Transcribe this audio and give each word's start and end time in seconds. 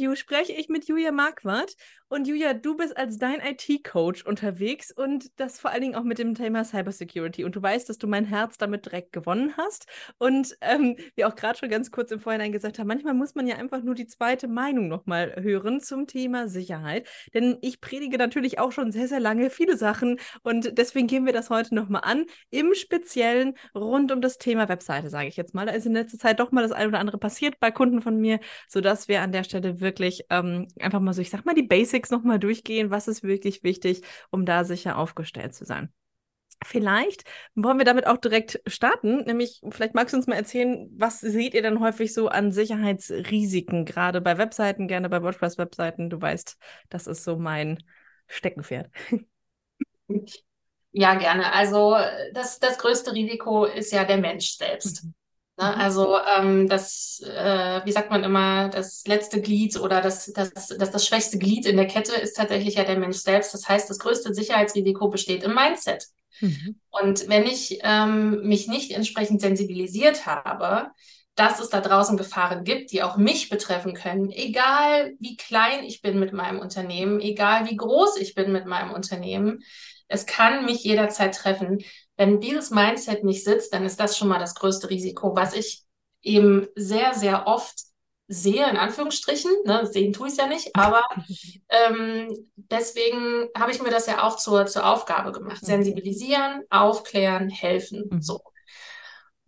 Interview 0.00 0.16
spreche 0.16 0.52
ich 0.52 0.70
mit 0.70 0.88
Julia 0.88 1.12
Marquardt. 1.12 1.76
Und 2.12 2.26
Julia, 2.26 2.54
du 2.54 2.76
bist 2.76 2.96
als 2.96 3.18
dein 3.18 3.38
IT-Coach 3.38 4.24
unterwegs 4.24 4.90
und 4.90 5.30
das 5.38 5.60
vor 5.60 5.70
allen 5.70 5.82
Dingen 5.82 5.94
auch 5.94 6.02
mit 6.02 6.18
dem 6.18 6.34
Thema 6.34 6.64
Cybersecurity. 6.64 7.44
Und 7.44 7.54
du 7.54 7.62
weißt, 7.62 7.88
dass 7.88 7.98
du 7.98 8.08
mein 8.08 8.24
Herz 8.24 8.58
damit 8.58 8.86
direkt 8.86 9.12
gewonnen 9.12 9.54
hast. 9.56 9.86
Und 10.18 10.56
ähm, 10.60 10.96
wie 11.14 11.24
auch 11.24 11.36
gerade 11.36 11.56
schon 11.56 11.68
ganz 11.68 11.92
kurz 11.92 12.10
im 12.10 12.18
Vorhinein 12.18 12.50
gesagt 12.50 12.80
haben, 12.80 12.88
manchmal 12.88 13.14
muss 13.14 13.36
man 13.36 13.46
ja 13.46 13.58
einfach 13.58 13.84
nur 13.84 13.94
die 13.94 14.08
zweite 14.08 14.48
Meinung 14.48 14.88
nochmal 14.88 15.36
hören 15.40 15.78
zum 15.80 16.08
Thema 16.08 16.48
Sicherheit. 16.48 17.06
Denn 17.32 17.58
ich 17.60 17.80
predige 17.80 18.18
natürlich 18.18 18.58
auch 18.58 18.72
schon 18.72 18.90
sehr, 18.90 19.06
sehr 19.06 19.20
lange 19.20 19.48
viele 19.48 19.76
Sachen 19.76 20.18
und 20.42 20.78
deswegen 20.78 21.06
gehen 21.06 21.26
wir 21.26 21.32
das 21.32 21.48
heute 21.48 21.76
nochmal 21.76 22.02
an. 22.04 22.24
Im 22.50 22.74
Speziellen 22.74 23.54
rund 23.72 24.10
um 24.10 24.20
das 24.20 24.38
Thema 24.38 24.68
Webseite, 24.68 25.10
sage 25.10 25.28
ich 25.28 25.36
jetzt 25.36 25.54
mal. 25.54 25.66
Da 25.66 25.72
ist 25.72 25.86
in 25.86 25.92
letzter 25.92 26.18
Zeit 26.18 26.40
doch 26.40 26.50
mal 26.50 26.62
das 26.62 26.72
eine 26.72 26.88
oder 26.88 26.98
andere 26.98 27.18
passiert 27.18 27.60
bei 27.60 27.70
Kunden 27.70 28.02
von 28.02 28.16
mir, 28.16 28.40
sodass 28.66 29.06
wir 29.06 29.22
an 29.22 29.30
der 29.30 29.44
Stelle 29.44 29.78
wirklich 29.80 29.89
ähm, 30.30 30.68
einfach 30.80 31.00
mal 31.00 31.12
so, 31.12 31.20
ich 31.22 31.30
sag 31.30 31.44
mal, 31.44 31.54
die 31.54 31.62
Basics 31.62 31.90
Basics 31.90 32.10
nochmal 32.10 32.38
durchgehen, 32.38 32.90
was 32.90 33.08
ist 33.08 33.22
wirklich 33.22 33.62
wichtig, 33.62 34.02
um 34.30 34.44
da 34.44 34.64
sicher 34.64 34.96
aufgestellt 34.96 35.54
zu 35.54 35.64
sein. 35.64 35.92
Vielleicht 36.62 37.24
wollen 37.54 37.78
wir 37.78 37.86
damit 37.86 38.06
auch 38.06 38.18
direkt 38.18 38.60
starten, 38.66 39.24
nämlich 39.24 39.60
vielleicht 39.70 39.94
magst 39.94 40.12
du 40.12 40.18
uns 40.18 40.26
mal 40.26 40.36
erzählen, 40.36 40.90
was 40.92 41.20
seht 41.20 41.54
ihr 41.54 41.62
denn 41.62 41.80
häufig 41.80 42.12
so 42.12 42.28
an 42.28 42.52
Sicherheitsrisiken, 42.52 43.86
gerade 43.86 44.20
bei 44.20 44.36
Webseiten, 44.36 44.88
gerne 44.88 45.08
bei 45.08 45.22
WordPress-Webseiten. 45.22 46.10
Du 46.10 46.20
weißt, 46.20 46.58
das 46.90 47.06
ist 47.06 47.24
so 47.24 47.36
mein 47.36 47.82
Steckenpferd. 48.26 48.90
Ja, 50.92 51.14
gerne. 51.14 51.52
Also 51.52 51.96
das, 52.34 52.58
das 52.58 52.76
größte 52.76 53.12
Risiko 53.12 53.64
ist 53.64 53.92
ja 53.92 54.04
der 54.04 54.16
Mensch 54.16 54.56
selbst. 54.56 55.04
Mhm. 55.04 55.14
Ne? 55.60 55.74
Mhm. 55.74 55.80
Also 55.80 56.16
ähm, 56.36 56.68
das, 56.68 57.22
äh, 57.24 57.80
wie 57.84 57.92
sagt 57.92 58.10
man 58.10 58.24
immer, 58.24 58.68
das 58.68 59.04
letzte 59.06 59.40
Glied 59.40 59.78
oder 59.78 60.00
das, 60.00 60.32
das, 60.32 60.52
das, 60.52 60.90
das 60.90 61.06
schwächste 61.06 61.38
Glied 61.38 61.66
in 61.66 61.76
der 61.76 61.86
Kette 61.86 62.14
ist 62.14 62.36
tatsächlich 62.36 62.76
ja 62.76 62.84
der 62.84 62.98
Mensch 62.98 63.18
selbst. 63.18 63.52
Das 63.52 63.68
heißt, 63.68 63.90
das 63.90 63.98
größte 63.98 64.34
Sicherheitsrisiko 64.34 65.08
besteht 65.08 65.42
im 65.44 65.54
Mindset. 65.54 66.06
Mhm. 66.40 66.80
Und 66.90 67.28
wenn 67.28 67.44
ich 67.44 67.80
ähm, 67.82 68.40
mich 68.42 68.66
nicht 68.68 68.92
entsprechend 68.92 69.40
sensibilisiert 69.40 70.26
habe, 70.26 70.90
dass 71.34 71.60
es 71.60 71.68
da 71.68 71.80
draußen 71.80 72.16
Gefahren 72.16 72.64
gibt, 72.64 72.92
die 72.92 73.02
auch 73.02 73.16
mich 73.16 73.48
betreffen 73.48 73.94
können, 73.94 74.30
egal 74.30 75.14
wie 75.20 75.36
klein 75.36 75.84
ich 75.84 76.02
bin 76.02 76.18
mit 76.18 76.32
meinem 76.32 76.58
Unternehmen, 76.58 77.20
egal 77.20 77.68
wie 77.68 77.76
groß 77.76 78.16
ich 78.18 78.34
bin 78.34 78.52
mit 78.52 78.66
meinem 78.66 78.92
Unternehmen, 78.92 79.62
es 80.08 80.26
kann 80.26 80.64
mich 80.64 80.82
jederzeit 80.82 81.34
treffen. 81.34 81.78
Wenn 82.20 82.38
dieses 82.38 82.68
Mindset 82.68 83.24
nicht 83.24 83.44
sitzt, 83.44 83.72
dann 83.72 83.86
ist 83.86 83.98
das 83.98 84.18
schon 84.18 84.28
mal 84.28 84.38
das 84.38 84.54
größte 84.54 84.90
Risiko, 84.90 85.34
was 85.34 85.54
ich 85.54 85.84
eben 86.20 86.68
sehr, 86.76 87.14
sehr 87.14 87.46
oft 87.46 87.80
sehe, 88.28 88.68
in 88.68 88.76
Anführungsstrichen. 88.76 89.50
Ne, 89.64 89.86
sehen 89.86 90.12
tue 90.12 90.26
ich 90.26 90.34
es 90.34 90.38
ja 90.38 90.46
nicht, 90.46 90.76
aber 90.76 91.02
ähm, 91.70 92.50
deswegen 92.56 93.48
habe 93.56 93.72
ich 93.72 93.80
mir 93.80 93.88
das 93.88 94.06
ja 94.06 94.22
auch 94.22 94.36
zur, 94.36 94.66
zur 94.66 94.84
Aufgabe 94.84 95.32
gemacht. 95.32 95.62
Mhm. 95.62 95.66
Sensibilisieren, 95.66 96.62
aufklären, 96.68 97.48
helfen. 97.48 98.10
Mhm. 98.10 98.20
So. 98.20 98.42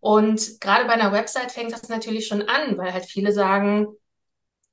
Und 0.00 0.58
gerade 0.62 0.86
bei 0.86 0.94
einer 0.94 1.12
Website 1.12 1.52
fängt 1.52 1.72
das 1.72 1.90
natürlich 1.90 2.26
schon 2.26 2.40
an, 2.40 2.78
weil 2.78 2.94
halt 2.94 3.04
viele 3.04 3.32
sagen, 3.32 3.86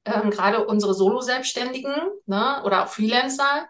ähm, 0.05 0.29
gerade 0.29 0.65
unsere 0.65 0.93
Solo-Selbstständigen 0.93 1.95
ne, 2.27 2.61
oder 2.63 2.85
auch 2.85 2.87
Freelancer, 2.87 3.67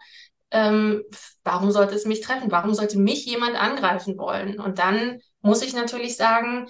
ähm, 0.51 1.03
warum 1.43 1.71
sollte 1.71 1.95
es 1.95 2.05
mich 2.05 2.21
treffen? 2.21 2.51
Warum 2.51 2.73
sollte 2.73 2.97
mich 2.97 3.25
jemand 3.25 3.55
angreifen 3.55 4.17
wollen? 4.17 4.59
Und 4.59 4.79
dann 4.79 5.19
muss 5.41 5.61
ich 5.61 5.73
natürlich 5.73 6.17
sagen, 6.17 6.67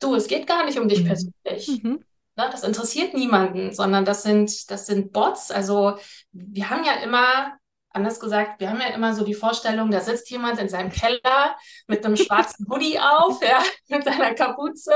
du, 0.00 0.14
es 0.14 0.28
geht 0.28 0.46
gar 0.46 0.64
nicht 0.64 0.78
um 0.78 0.88
dich 0.88 1.02
mhm. 1.02 1.06
persönlich. 1.06 1.82
Mhm. 1.82 2.04
Na, 2.36 2.46
ne, 2.46 2.50
das 2.52 2.62
interessiert 2.62 3.14
niemanden, 3.14 3.74
sondern 3.74 4.04
das 4.04 4.22
sind, 4.22 4.70
das 4.70 4.86
sind 4.86 5.12
Bots. 5.12 5.50
Also 5.50 5.98
wir 6.32 6.70
haben 6.70 6.84
ja 6.84 6.94
immer, 7.02 7.52
anders 7.90 8.20
gesagt, 8.20 8.60
wir 8.60 8.70
haben 8.70 8.80
ja 8.80 8.94
immer 8.94 9.12
so 9.12 9.24
die 9.24 9.34
Vorstellung, 9.34 9.90
da 9.90 10.00
sitzt 10.00 10.30
jemand 10.30 10.60
in 10.60 10.68
seinem 10.68 10.90
Keller 10.90 11.56
mit 11.88 12.04
einem 12.04 12.16
schwarzen 12.16 12.66
Hoodie 12.70 12.98
auf, 12.98 13.42
ja, 13.42 13.62
mit 13.88 14.04
seiner 14.04 14.34
Kapuze 14.34 14.94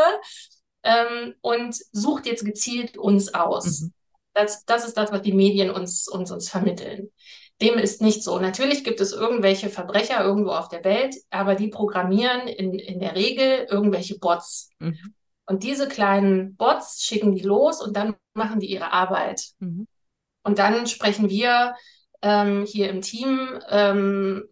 ähm, 0.85 1.35
und 1.41 1.77
sucht 1.91 2.27
jetzt 2.27 2.45
gezielt 2.45 2.97
uns 2.97 3.35
aus. 3.35 3.81
Mhm. 3.81 3.93
Das, 4.35 4.65
das 4.65 4.87
ist 4.87 4.97
das, 4.97 5.13
was 5.13 5.23
die 5.23 5.35
Medien 5.35 5.71
uns, 5.71 6.09
uns, 6.09 6.31
uns 6.31 6.49
vermitteln. 6.49 7.11
Dem 7.63 7.79
ist 7.79 8.03
nicht 8.03 8.23
so. 8.23 8.39
Natürlich 8.39 8.85
gibt 8.85 9.01
es 9.01 9.13
irgendwelche 9.13 9.71
Verbrecher 9.71 10.23
irgendwo 10.23 10.51
auf 10.51 10.69
der 10.69 10.85
Welt, 10.85 11.15
aber 11.31 11.55
die 11.55 11.69
programmieren 11.69 12.49
in, 12.49 12.75
in 12.75 12.99
der 12.99 13.15
Regel 13.15 13.67
irgendwelche 13.71 14.19
Bots. 14.19 14.71
Mhm. 14.81 15.15
Und 15.47 15.63
diese 15.63 15.89
kleinen 15.89 16.57
Bots 16.57 17.03
schicken 17.05 17.35
die 17.35 17.43
los 17.43 17.81
und 17.81 17.97
dann 17.97 18.17
machen 18.35 18.61
die 18.61 18.71
ihre 18.71 18.93
Arbeit. 18.93 19.45
Mhm. 19.61 19.87
Und 20.43 20.59
dann 20.59 20.87
sprechen 20.87 21.31
wir 21.31 21.75
ähm, 22.21 22.65
hier 22.67 22.91
im 22.91 23.01
Team 23.01 23.61
ähm, 23.69 24.45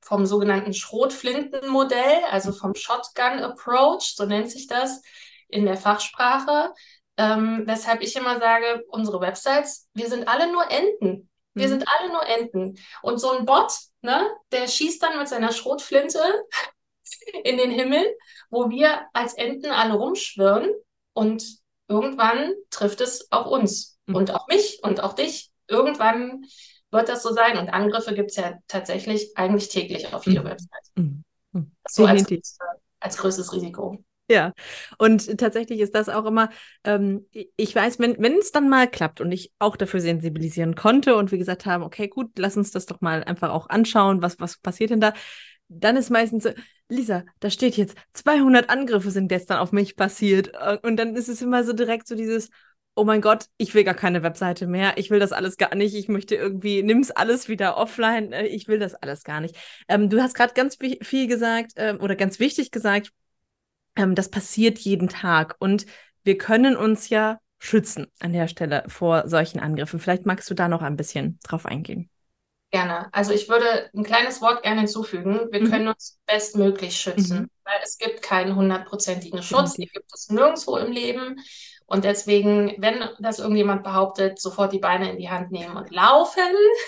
vom 0.00 0.26
sogenannten 0.26 0.72
Schrotflintenmodell, 0.72 2.24
also 2.30 2.52
vom 2.52 2.74
Shotgun 2.74 3.40
Approach, 3.40 4.14
so 4.16 4.26
nennt 4.26 4.50
sich 4.50 4.66
das 4.66 5.02
in 5.48 5.64
der 5.64 5.76
Fachsprache. 5.76 6.72
Ähm, 7.16 7.62
weshalb 7.66 8.02
ich 8.02 8.16
immer 8.16 8.38
sage, 8.38 8.84
unsere 8.88 9.20
Websites, 9.20 9.88
wir 9.94 10.08
sind 10.08 10.28
alle 10.28 10.50
nur 10.50 10.70
Enten. 10.70 11.28
Wir 11.54 11.66
mhm. 11.66 11.70
sind 11.70 11.84
alle 11.88 12.12
nur 12.12 12.26
Enten. 12.26 12.78
Und 13.02 13.18
so 13.18 13.30
ein 13.30 13.46
Bot, 13.46 13.72
ne, 14.02 14.30
der 14.52 14.68
schießt 14.68 15.02
dann 15.02 15.18
mit 15.18 15.28
seiner 15.28 15.52
Schrotflinte 15.52 16.20
in 17.44 17.56
den 17.56 17.70
Himmel, 17.70 18.04
wo 18.50 18.70
wir 18.70 19.06
als 19.12 19.34
Enten 19.34 19.70
alle 19.70 19.94
rumschwirren 19.94 20.70
und 21.12 21.44
irgendwann 21.88 22.52
trifft 22.70 23.00
es 23.00 23.30
auch 23.30 23.46
uns 23.50 23.98
mhm. 24.06 24.16
und 24.16 24.30
auch 24.32 24.46
mich 24.48 24.80
und 24.82 25.00
auch 25.02 25.14
dich. 25.14 25.50
Irgendwann 25.66 26.44
wird 26.90 27.08
das 27.08 27.22
so 27.22 27.32
sein. 27.32 27.58
Und 27.58 27.70
Angriffe 27.70 28.14
gibt 28.14 28.30
es 28.30 28.36
ja 28.36 28.58
tatsächlich 28.68 29.36
eigentlich 29.36 29.68
täglich 29.68 30.12
auf 30.12 30.26
jeder 30.26 30.42
mhm. 30.42 30.48
Website. 30.48 30.90
Mhm. 30.96 31.24
So 31.88 32.06
als, 32.06 32.26
als 33.00 33.16
größtes 33.16 33.52
Risiko. 33.52 34.02
Ja, 34.30 34.54
und 34.96 35.36
tatsächlich 35.38 35.80
ist 35.80 35.94
das 35.94 36.08
auch 36.08 36.24
immer, 36.24 36.48
ähm, 36.84 37.26
ich 37.56 37.74
weiß, 37.74 37.98
wenn 37.98 38.38
es 38.38 38.52
dann 38.52 38.70
mal 38.70 38.88
klappt 38.90 39.20
und 39.20 39.30
ich 39.32 39.52
auch 39.58 39.76
dafür 39.76 40.00
sensibilisieren 40.00 40.74
konnte 40.74 41.16
und 41.16 41.30
wir 41.30 41.36
gesagt 41.36 41.66
haben, 41.66 41.84
okay, 41.84 42.08
gut, 42.08 42.30
lass 42.38 42.56
uns 42.56 42.70
das 42.70 42.86
doch 42.86 43.02
mal 43.02 43.22
einfach 43.24 43.50
auch 43.50 43.68
anschauen, 43.68 44.22
was, 44.22 44.40
was 44.40 44.56
passiert 44.58 44.90
denn 44.90 45.00
da, 45.00 45.12
dann 45.68 45.96
ist 45.98 46.08
meistens 46.10 46.44
so, 46.44 46.50
Lisa, 46.88 47.24
da 47.40 47.50
steht 47.50 47.76
jetzt, 47.76 47.96
200 48.14 48.70
Angriffe 48.70 49.10
sind 49.10 49.28
gestern 49.28 49.58
auf 49.58 49.72
mich 49.72 49.94
passiert 49.96 50.52
äh, 50.54 50.78
und 50.82 50.96
dann 50.96 51.16
ist 51.16 51.28
es 51.28 51.42
immer 51.42 51.62
so 51.64 51.74
direkt 51.74 52.08
so 52.08 52.14
dieses, 52.14 52.48
oh 52.94 53.04
mein 53.04 53.20
Gott, 53.20 53.46
ich 53.58 53.74
will 53.74 53.84
gar 53.84 53.94
keine 53.94 54.22
Webseite 54.22 54.66
mehr, 54.66 54.96
ich 54.96 55.10
will 55.10 55.18
das 55.18 55.32
alles 55.32 55.58
gar 55.58 55.74
nicht, 55.74 55.94
ich 55.94 56.08
möchte 56.08 56.34
irgendwie, 56.34 56.82
nimm's 56.82 57.10
alles 57.10 57.48
wieder 57.48 57.76
offline, 57.76 58.32
äh, 58.32 58.46
ich 58.46 58.68
will 58.68 58.78
das 58.78 58.94
alles 58.94 59.22
gar 59.24 59.40
nicht. 59.42 59.56
Ähm, 59.88 60.08
du 60.08 60.22
hast 60.22 60.34
gerade 60.34 60.54
ganz 60.54 60.76
viel 61.02 61.26
gesagt 61.26 61.72
ähm, 61.76 62.00
oder 62.00 62.16
ganz 62.16 62.38
wichtig 62.38 62.70
gesagt, 62.70 63.12
ähm, 63.96 64.14
das 64.14 64.30
passiert 64.30 64.78
jeden 64.78 65.08
Tag 65.08 65.56
und 65.58 65.86
wir 66.22 66.38
können 66.38 66.76
uns 66.76 67.08
ja 67.08 67.38
schützen 67.58 68.06
an 68.20 68.32
der 68.32 68.48
Stelle 68.48 68.84
vor 68.88 69.28
solchen 69.28 69.60
Angriffen. 69.60 69.98
Vielleicht 69.98 70.26
magst 70.26 70.50
du 70.50 70.54
da 70.54 70.68
noch 70.68 70.82
ein 70.82 70.96
bisschen 70.96 71.38
drauf 71.44 71.66
eingehen. 71.66 72.10
Gerne. 72.70 73.08
Also 73.12 73.32
ich 73.32 73.48
würde 73.48 73.88
ein 73.94 74.02
kleines 74.02 74.42
Wort 74.42 74.64
gerne 74.64 74.80
hinzufügen. 74.80 75.48
Wir 75.52 75.60
mhm. 75.60 75.70
können 75.70 75.88
uns 75.88 76.18
bestmöglich 76.26 76.96
schützen, 76.96 77.42
mhm. 77.42 77.50
weil 77.62 77.76
es 77.82 77.98
gibt 77.98 78.20
keinen 78.20 78.56
hundertprozentigen 78.56 79.42
Schutz. 79.42 79.74
Die 79.74 79.86
gibt 79.86 80.12
es 80.12 80.28
nirgendwo 80.28 80.76
im 80.76 80.90
Leben. 80.90 81.36
Und 81.86 82.04
deswegen, 82.04 82.74
wenn 82.78 83.04
das 83.18 83.38
irgendjemand 83.38 83.82
behauptet, 83.82 84.40
sofort 84.40 84.72
die 84.72 84.78
Beine 84.78 85.10
in 85.10 85.18
die 85.18 85.28
Hand 85.28 85.50
nehmen 85.50 85.76
und 85.76 85.90
laufen. 85.90 86.42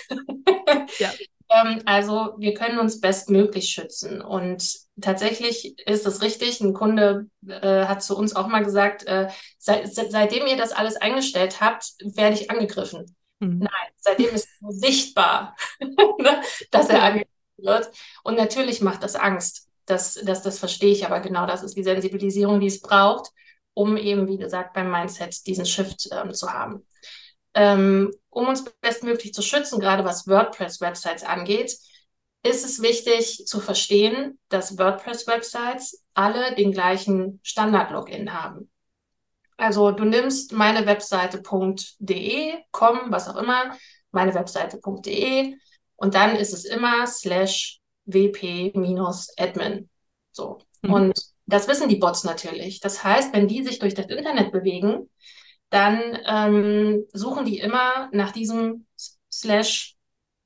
ja. 0.99 1.11
ähm, 1.49 1.81
also 1.85 2.33
wir 2.37 2.53
können 2.53 2.79
uns 2.79 2.99
bestmöglich 2.99 3.69
schützen. 3.69 4.21
Und 4.21 4.75
tatsächlich 4.99 5.77
ist 5.87 6.07
es 6.07 6.21
richtig. 6.21 6.61
Ein 6.61 6.73
Kunde 6.73 7.27
äh, 7.47 7.85
hat 7.85 8.01
zu 8.01 8.17
uns 8.17 8.35
auch 8.35 8.47
mal 8.47 8.63
gesagt, 8.63 9.05
äh, 9.05 9.29
seit, 9.59 9.93
seitdem 9.93 10.47
ihr 10.47 10.57
das 10.57 10.71
alles 10.71 10.95
eingestellt 10.95 11.61
habt, 11.61 11.93
werde 12.15 12.35
ich 12.35 12.49
angegriffen. 12.49 13.15
Mhm. 13.39 13.59
Nein, 13.59 13.91
seitdem 13.97 14.33
ist 14.33 14.47
es 14.67 14.79
sichtbar, 14.79 15.55
ne, 15.79 16.41
dass 16.71 16.89
er 16.89 17.03
angegriffen 17.03 17.31
wird. 17.57 17.91
Und 18.23 18.35
natürlich 18.35 18.81
macht 18.81 19.03
das 19.03 19.15
Angst. 19.15 19.67
Das, 19.85 20.15
das, 20.15 20.41
das 20.41 20.59
verstehe 20.59 20.91
ich, 20.91 21.05
aber 21.05 21.21
genau 21.21 21.45
das 21.45 21.63
ist 21.63 21.77
die 21.77 21.83
Sensibilisierung, 21.83 22.59
die 22.59 22.67
es 22.67 22.81
braucht, 22.81 23.31
um 23.77 23.95
eben, 23.95 24.27
wie 24.27 24.37
gesagt, 24.37 24.73
beim 24.73 24.89
Mindset 24.89 25.45
diesen 25.45 25.67
Shift 25.67 26.09
ähm, 26.11 26.33
zu 26.33 26.51
haben. 26.51 26.83
Ähm, 27.53 28.11
um 28.31 28.47
uns 28.47 28.65
bestmöglich 28.81 29.35
zu 29.35 29.43
schützen, 29.43 29.79
gerade 29.79 30.03
was 30.03 30.27
WordPress-Websites 30.27 31.23
angeht, 31.23 31.77
ist 32.41 32.65
es 32.65 32.81
wichtig 32.81 33.45
zu 33.45 33.59
verstehen, 33.59 34.39
dass 34.49 34.79
WordPress-Websites 34.79 36.03
alle 36.15 36.55
den 36.55 36.71
gleichen 36.71 37.39
Standard-Login 37.43 38.33
haben. 38.33 38.71
Also 39.57 39.91
du 39.91 40.05
nimmst 40.05 40.53
meine 40.53 40.87
Webseite.de, 40.87 42.53
com, 42.71 42.99
was 43.09 43.29
auch 43.29 43.35
immer, 43.35 43.77
meine 44.09 44.33
Webseite.de 44.33 45.55
und 45.97 46.15
dann 46.15 46.35
ist 46.35 46.53
es 46.53 46.65
immer 46.65 47.05
slash 47.05 47.79
wp-admin. 48.05 49.89
So. 50.31 50.57
Mhm. 50.81 50.93
Und 50.93 51.36
das 51.47 51.67
wissen 51.67 51.89
die 51.89 51.95
Bots 51.95 52.23
natürlich. 52.23 52.79
Das 52.81 53.03
heißt, 53.03 53.33
wenn 53.33 53.47
die 53.47 53.63
sich 53.63 53.79
durch 53.79 53.93
das 53.93 54.07
Internet 54.07 54.51
bewegen, 54.51 55.09
dann 55.69 56.19
ähm, 56.25 57.05
suchen 57.13 57.45
die 57.45 57.59
immer 57.59 58.09
nach 58.11 58.31
diesem 58.31 58.85
slash 59.31 59.95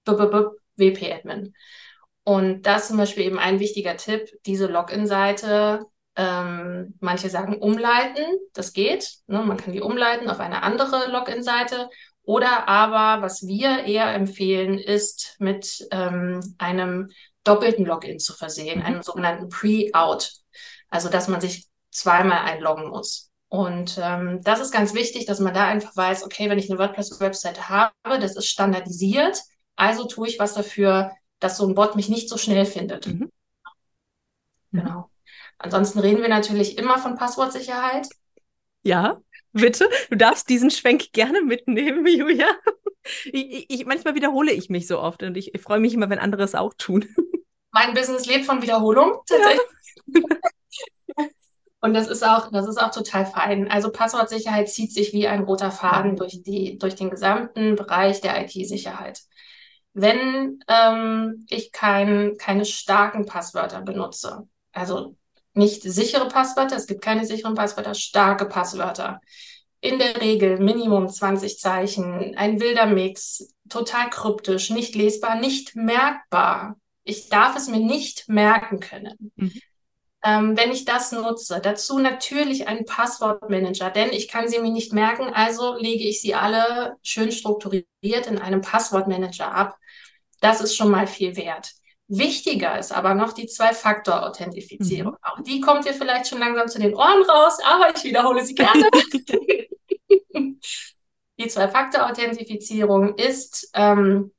wp-admin. 0.06 1.54
Und 2.24 2.64
das 2.64 2.84
ist 2.84 2.88
zum 2.90 2.98
Beispiel 2.98 3.24
eben 3.24 3.40
ein 3.40 3.60
wichtiger 3.60 3.98
Tipp, 3.98 4.30
diese 4.46 4.68
Login-Seite, 4.68 5.86
ähm, 6.16 6.96
manche 7.00 7.30
sagen 7.30 7.58
umleiten, 7.58 8.26
das 8.54 8.74
geht, 8.74 9.18
ne? 9.28 9.42
man 9.44 9.58
kann 9.58 9.74
die 9.74 9.82
umleiten 9.82 10.30
auf 10.30 10.40
eine 10.40 10.62
andere 10.62 11.10
Login-Seite. 11.10 11.90
Oder 12.24 12.68
aber, 12.68 13.24
was 13.24 13.46
wir 13.48 13.86
eher 13.86 14.14
empfehlen, 14.14 14.78
ist 14.78 15.36
mit 15.40 15.88
ähm, 15.92 16.56
einem 16.58 17.10
doppelten 17.44 17.86
Login 17.86 18.20
zu 18.20 18.34
versehen, 18.34 18.80
mhm. 18.80 18.86
einem 18.86 19.04
sogenannten 19.04 19.50
Pre-Out. 19.50 20.34
Also, 20.90 21.10
dass 21.10 21.28
man 21.28 21.42
sich 21.42 21.68
zweimal 21.90 22.40
einloggen 22.40 22.90
muss. 22.90 23.30
Und 23.48 24.00
ähm, 24.02 24.42
das 24.44 24.62
ist 24.62 24.72
ganz 24.72 24.94
wichtig, 24.94 25.26
dass 25.26 25.40
man 25.40 25.54
da 25.54 25.68
einfach 25.68 25.96
weiß, 25.96 26.24
okay, 26.24 26.50
wenn 26.50 26.60
ich 26.60 26.70
eine 26.70 26.80
WordPress-Webseite 26.80 27.68
habe, 27.68 27.92
das 28.04 28.38
ist 28.38 28.46
standardisiert, 28.46 29.42
also 29.76 30.06
tue 30.06 30.28
ich 30.28 30.40
was 30.40 30.54
dafür, 30.54 31.12
dass 31.40 31.58
so 31.58 31.68
ein 31.68 31.76
Bot 31.76 31.96
mich 31.96 32.08
nicht 32.08 32.30
so 32.30 32.38
schnell 32.38 32.66
findet. 32.66 33.08
Mhm. 33.08 33.30
Genau. 34.72 35.10
Ansonsten 35.58 36.00
reden 36.00 36.22
wir 36.22 36.30
natürlich 36.30 36.78
immer 36.78 36.98
von 36.98 37.16
Passwortsicherheit. 37.16 38.08
Ja, 38.84 39.20
bitte. 39.54 39.90
Du 40.10 40.18
darfst 40.18 40.50
diesen 40.50 40.72
Schwenk 40.72 41.14
gerne 41.14 41.42
mitnehmen, 41.42 42.06
Julia. 42.08 42.48
Ich, 43.26 43.70
ich, 43.70 43.86
manchmal 43.86 44.16
wiederhole 44.16 44.52
ich 44.52 44.70
mich 44.70 44.88
so 44.88 45.00
oft 45.00 45.24
und 45.24 45.36
ich, 45.36 45.56
ich 45.56 45.62
freue 45.62 45.80
mich 45.80 45.94
immer, 45.94 46.10
wenn 46.10 46.20
andere 46.20 46.44
es 46.44 46.56
auch 46.56 46.74
tun. 46.78 47.08
Mein 47.72 47.94
Business 47.94 48.26
lebt 48.26 48.46
von 48.46 48.62
Wiederholung, 48.62 49.22
tatsächlich. 49.26 49.62
Ja. 50.08 51.26
Und 51.84 51.96
das 51.96 52.08
ist 52.08 52.24
auch, 52.24 52.52
das 52.52 52.68
ist 52.68 52.78
auch 52.78 52.92
total 52.92 53.26
fein. 53.26 53.70
Also 53.70 53.92
Passwortsicherheit 53.92 54.70
zieht 54.70 54.94
sich 54.94 55.14
wie 55.14 55.28
ein 55.28 55.42
roter 55.42 55.72
Faden 55.72 56.16
durch 56.16 56.44
die, 56.44 56.78
durch 56.78 56.94
den 56.96 57.10
gesamten 57.10 57.76
Bereich 57.76 58.22
der 58.22 58.40
IT-Sicherheit. 58.44 59.22
Wenn 59.94 60.60
ähm, 60.68 61.46
ich 61.50 61.72
kein, 61.72 62.38
keine 62.38 62.66
starken 62.66 63.26
Passwörter 63.26 63.82
benutze, 63.82 64.48
also 64.72 65.16
nicht 65.54 65.84
sichere 65.84 66.28
Passwörter, 66.28 66.76
es 66.76 66.88
gibt 66.88 67.02
keine 67.02 67.26
sicheren 67.26 67.56
Passwörter, 67.56 67.94
starke 67.94 68.46
Passwörter. 68.46 69.20
In 69.80 69.98
der 70.00 70.22
Regel 70.22 70.60
Minimum 70.60 71.10
20 71.10 71.58
Zeichen, 71.58 72.36
ein 72.36 72.60
wilder 72.60 72.86
Mix, 72.86 73.54
total 73.68 74.10
kryptisch, 74.10 74.70
nicht 74.70 74.96
lesbar, 74.96 75.36
nicht 75.36 75.76
merkbar. 75.76 76.76
Ich 77.04 77.30
darf 77.30 77.56
es 77.56 77.68
mir 77.68 77.80
nicht 77.80 78.30
merken 78.30 78.80
können. 78.80 79.32
Mhm. 79.36 79.54
Ähm, 80.24 80.56
wenn 80.56 80.72
ich 80.72 80.86
das 80.86 81.12
nutze, 81.12 81.60
dazu 81.62 81.98
natürlich 81.98 82.68
ein 82.68 82.86
Passwortmanager, 82.86 83.90
denn 83.90 84.12
ich 84.12 84.28
kann 84.28 84.48
sie 84.48 84.60
mir 84.60 84.70
nicht 84.70 84.94
merken, 84.94 85.34
also 85.34 85.76
lege 85.76 86.04
ich 86.04 86.22
sie 86.22 86.36
alle 86.36 86.96
schön 87.02 87.32
strukturiert 87.32 88.28
in 88.28 88.38
einem 88.38 88.62
Passwortmanager 88.62 89.52
ab. 89.52 89.78
Das 90.40 90.62
ist 90.62 90.76
schon 90.76 90.92
mal 90.92 91.08
viel 91.08 91.36
wert. 91.36 91.72
Wichtiger 92.14 92.78
ist 92.78 92.92
aber 92.92 93.14
noch 93.14 93.32
die 93.32 93.48
Zwei-Faktor-Authentifizierung. 93.48 95.14
Mhm. 95.14 95.18
Auch 95.22 95.40
die 95.42 95.62
kommt 95.62 95.86
dir 95.86 95.94
vielleicht 95.94 96.28
schon 96.28 96.40
langsam 96.40 96.68
zu 96.68 96.78
den 96.78 96.94
Ohren 96.94 97.24
raus, 97.24 97.58
aber 97.64 97.96
ich 97.96 98.04
wiederhole 98.04 98.44
sie 98.44 98.54
gerne. 98.54 98.90
die 101.40 101.48
Zwei-Faktor-Authentifizierung 101.48 103.16
ist 103.16 103.70
ähm, 103.74 104.34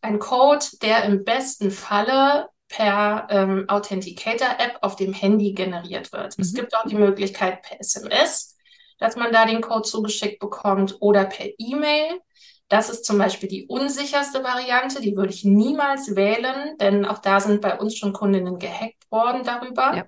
ein 0.00 0.20
Code, 0.20 0.64
der 0.82 1.04
im 1.04 1.24
besten 1.24 1.72
Falle 1.72 2.48
per 2.68 3.26
ähm, 3.30 3.64
Authenticator-App 3.68 4.78
auf 4.82 4.94
dem 4.94 5.12
Handy 5.12 5.52
generiert 5.52 6.12
wird. 6.12 6.38
Mhm. 6.38 6.42
Es 6.42 6.54
gibt 6.54 6.76
auch 6.76 6.86
die 6.86 6.94
Möglichkeit 6.94 7.62
per 7.62 7.80
SMS, 7.80 8.56
dass 8.98 9.16
man 9.16 9.32
da 9.32 9.46
den 9.46 9.60
Code 9.60 9.82
zugeschickt 9.82 10.38
bekommt 10.38 10.96
oder 11.00 11.24
per 11.24 11.48
E-Mail. 11.58 12.20
Das 12.70 12.88
ist 12.88 13.04
zum 13.04 13.18
Beispiel 13.18 13.48
die 13.48 13.66
unsicherste 13.66 14.44
Variante, 14.44 15.00
die 15.00 15.16
würde 15.16 15.32
ich 15.32 15.44
niemals 15.44 16.14
wählen, 16.14 16.78
denn 16.78 17.04
auch 17.04 17.18
da 17.18 17.40
sind 17.40 17.60
bei 17.60 17.76
uns 17.76 17.96
schon 17.96 18.12
Kundinnen 18.12 18.60
gehackt 18.60 19.10
worden 19.10 19.42
darüber. 19.42 19.96
Ja. 19.96 20.04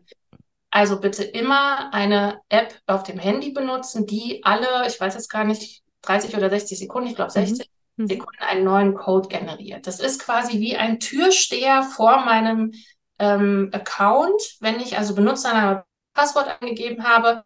Also 0.71 1.01
bitte 1.01 1.25
immer 1.25 1.93
eine 1.93 2.41
App 2.49 2.73
auf 2.87 3.03
dem 3.03 3.19
Handy 3.19 3.51
benutzen, 3.51 4.07
die 4.07 4.45
alle, 4.45 4.87
ich 4.87 4.99
weiß 4.99 5.15
jetzt 5.15 5.29
gar 5.29 5.43
nicht, 5.43 5.83
30 6.03 6.37
oder 6.37 6.51
60 6.51 6.79
Sekunden, 6.79 7.09
ich 7.09 7.17
glaube 7.17 7.33
60 7.33 7.69
mhm. 7.97 8.07
Sekunden 8.07 8.39
einen 8.39 8.65
neuen 8.65 8.95
Code 8.95 9.29
generiert. 9.29 9.89
Das 9.89 9.99
ist 9.99 10.25
quasi 10.25 10.61
wie 10.61 10.77
ein 10.77 11.01
Türsteher 11.01 11.83
vor 11.83 12.25
meinem 12.25 12.73
ähm, 13.19 13.71
Account. 13.73 14.41
Wenn 14.61 14.79
ich 14.79 14.97
also 14.97 15.17
Benutzer 15.17 15.85
Passwort 16.15 16.63
angegeben 16.63 17.03
habe, 17.03 17.43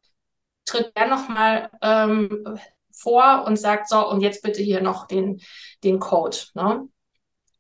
tritt 0.67 0.93
er 0.95 1.09
nochmal 1.09 1.71
ähm, 1.81 2.59
vor 2.97 3.45
und 3.47 3.57
sagt, 3.57 3.89
so, 3.89 4.09
und 4.09 4.21
jetzt 4.21 4.43
bitte 4.43 4.63
hier 4.63 4.81
noch 4.81 5.07
den, 5.07 5.41
den 5.85 5.99
Code. 5.99 6.39
Ne? 6.55 6.89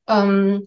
Ähm, 0.08 0.66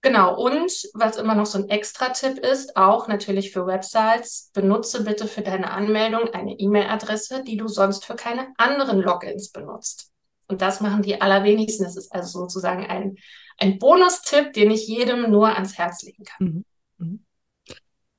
genau, 0.00 0.40
und 0.40 0.72
was 0.94 1.16
immer 1.16 1.34
noch 1.34 1.46
so 1.46 1.58
ein 1.58 1.68
Extra-Tipp 1.68 2.38
ist, 2.38 2.76
auch 2.76 3.08
natürlich 3.08 3.52
für 3.52 3.66
Websites, 3.66 4.50
benutze 4.54 5.04
bitte 5.04 5.26
für 5.26 5.42
deine 5.42 5.70
Anmeldung 5.70 6.28
eine 6.30 6.58
E-Mail-Adresse, 6.58 7.44
die 7.44 7.56
du 7.56 7.68
sonst 7.68 8.04
für 8.04 8.14
keine 8.14 8.48
anderen 8.56 9.00
Logins 9.00 9.50
benutzt. 9.50 10.10
Und 10.46 10.62
das 10.62 10.80
machen 10.80 11.02
die 11.02 11.20
allerwenigsten. 11.20 11.84
Das 11.84 11.96
ist 11.96 12.12
also 12.12 12.40
sozusagen 12.40 12.86
ein, 12.86 13.16
ein 13.58 13.78
Bonustipp, 13.78 14.52
den 14.52 14.70
ich 14.70 14.86
jedem 14.86 15.30
nur 15.30 15.54
ans 15.54 15.78
Herz 15.78 16.02
legen 16.02 16.24
kann. 16.24 16.46
Mhm. 16.46 16.64
Mhm. 16.98 17.24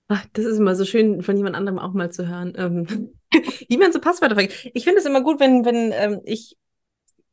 Ach, 0.07 0.23
das 0.33 0.45
ist 0.45 0.57
immer 0.59 0.75
so 0.75 0.85
schön, 0.85 1.23
von 1.23 1.35
jemand 1.35 1.55
anderem 1.55 1.79
auch 1.79 1.93
mal 1.93 2.11
zu 2.11 2.27
hören. 2.27 2.53
Ähm, 2.57 3.13
wie 3.69 3.77
man 3.77 3.91
so 3.91 3.99
Passwörter 3.99 4.35
fragt. 4.35 4.69
Ich 4.73 4.83
finde 4.83 4.99
es 4.99 5.05
immer 5.05 5.21
gut, 5.21 5.39
wenn, 5.39 5.65
wenn 5.65 5.91
ähm, 5.93 6.21
ich 6.23 6.57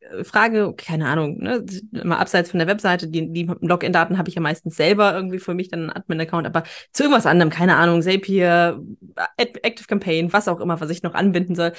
äh, 0.00 0.24
frage, 0.24 0.74
keine 0.76 1.08
Ahnung, 1.08 1.38
ne, 1.38 1.64
mal 2.04 2.18
abseits 2.18 2.50
von 2.50 2.58
der 2.58 2.68
Webseite, 2.68 3.08
die, 3.08 3.32
die 3.32 3.50
Login-Daten 3.60 4.18
habe 4.18 4.28
ich 4.28 4.34
ja 4.34 4.40
meistens 4.40 4.76
selber 4.76 5.14
irgendwie 5.14 5.38
für 5.38 5.54
mich, 5.54 5.68
dann 5.68 5.80
einen 5.80 5.90
Admin-Account, 5.90 6.46
aber 6.46 6.64
zu 6.92 7.04
irgendwas 7.04 7.26
anderem, 7.26 7.50
keine 7.50 7.76
Ahnung, 7.76 8.02
Zapier, 8.02 8.82
Active 9.36 9.86
Campaign, 9.86 10.32
was 10.32 10.48
auch 10.48 10.60
immer, 10.60 10.80
was 10.80 10.90
ich 10.90 11.02
noch 11.02 11.14
anbinden 11.14 11.54
soll. 11.54 11.72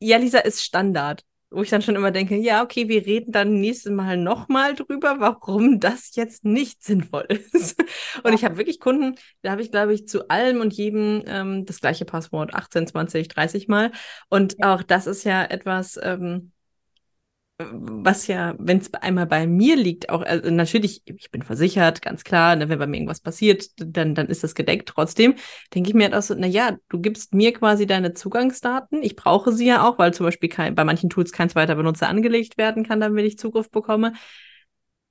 Ja, 0.00 0.16
Lisa 0.16 0.38
ist 0.38 0.62
Standard 0.62 1.24
wo 1.50 1.62
ich 1.62 1.70
dann 1.70 1.82
schon 1.82 1.96
immer 1.96 2.10
denke, 2.10 2.36
ja, 2.36 2.62
okay, 2.62 2.88
wir 2.88 3.06
reden 3.06 3.32
dann 3.32 3.54
nächstes 3.54 3.92
Mal 3.92 4.16
nochmal 4.16 4.74
drüber, 4.74 5.16
warum 5.18 5.80
das 5.80 6.14
jetzt 6.14 6.44
nicht 6.44 6.82
sinnvoll 6.82 7.26
ist. 7.52 7.82
Und 8.22 8.34
ich 8.34 8.44
habe 8.44 8.58
wirklich 8.58 8.80
Kunden, 8.80 9.16
da 9.42 9.52
habe 9.52 9.62
ich, 9.62 9.70
glaube 9.70 9.94
ich, 9.94 10.06
zu 10.06 10.28
allem 10.28 10.60
und 10.60 10.74
jedem 10.74 11.22
ähm, 11.26 11.64
das 11.64 11.80
gleiche 11.80 12.04
Passwort, 12.04 12.54
18, 12.54 12.86
20, 12.86 13.28
30 13.28 13.68
Mal. 13.68 13.92
Und 14.28 14.62
auch 14.62 14.82
das 14.82 15.06
ist 15.06 15.24
ja 15.24 15.44
etwas, 15.44 15.98
ähm, 16.02 16.52
was 17.60 18.28
ja, 18.28 18.54
wenn 18.58 18.78
es 18.78 18.94
einmal 18.94 19.26
bei 19.26 19.46
mir 19.48 19.74
liegt, 19.74 20.10
auch 20.10 20.22
also 20.22 20.48
natürlich, 20.50 21.02
ich 21.06 21.30
bin 21.32 21.42
versichert, 21.42 22.00
ganz 22.02 22.22
klar, 22.22 22.54
ne, 22.54 22.68
wenn 22.68 22.78
bei 22.78 22.86
mir 22.86 22.98
irgendwas 22.98 23.20
passiert, 23.20 23.70
dann, 23.76 24.14
dann 24.14 24.28
ist 24.28 24.44
das 24.44 24.54
gedeckt. 24.54 24.88
Trotzdem 24.88 25.34
denke 25.74 25.88
ich 25.90 25.94
mir 25.94 26.04
halt 26.04 26.14
auch 26.14 26.22
so, 26.22 26.34
na 26.38 26.46
ja, 26.46 26.76
du 26.88 27.00
gibst 27.00 27.34
mir 27.34 27.52
quasi 27.52 27.86
deine 27.86 28.14
Zugangsdaten. 28.14 29.02
Ich 29.02 29.16
brauche 29.16 29.52
sie 29.52 29.66
ja 29.66 29.88
auch, 29.88 29.98
weil 29.98 30.14
zum 30.14 30.26
Beispiel 30.26 30.48
kein, 30.48 30.76
bei 30.76 30.84
manchen 30.84 31.10
Tools 31.10 31.32
kein 31.32 31.50
zweiter 31.50 31.74
Benutzer 31.74 32.08
angelegt 32.08 32.58
werden 32.58 32.84
kann, 32.84 33.00
damit 33.00 33.24
ich 33.26 33.38
Zugriff 33.38 33.70
bekomme. 33.70 34.12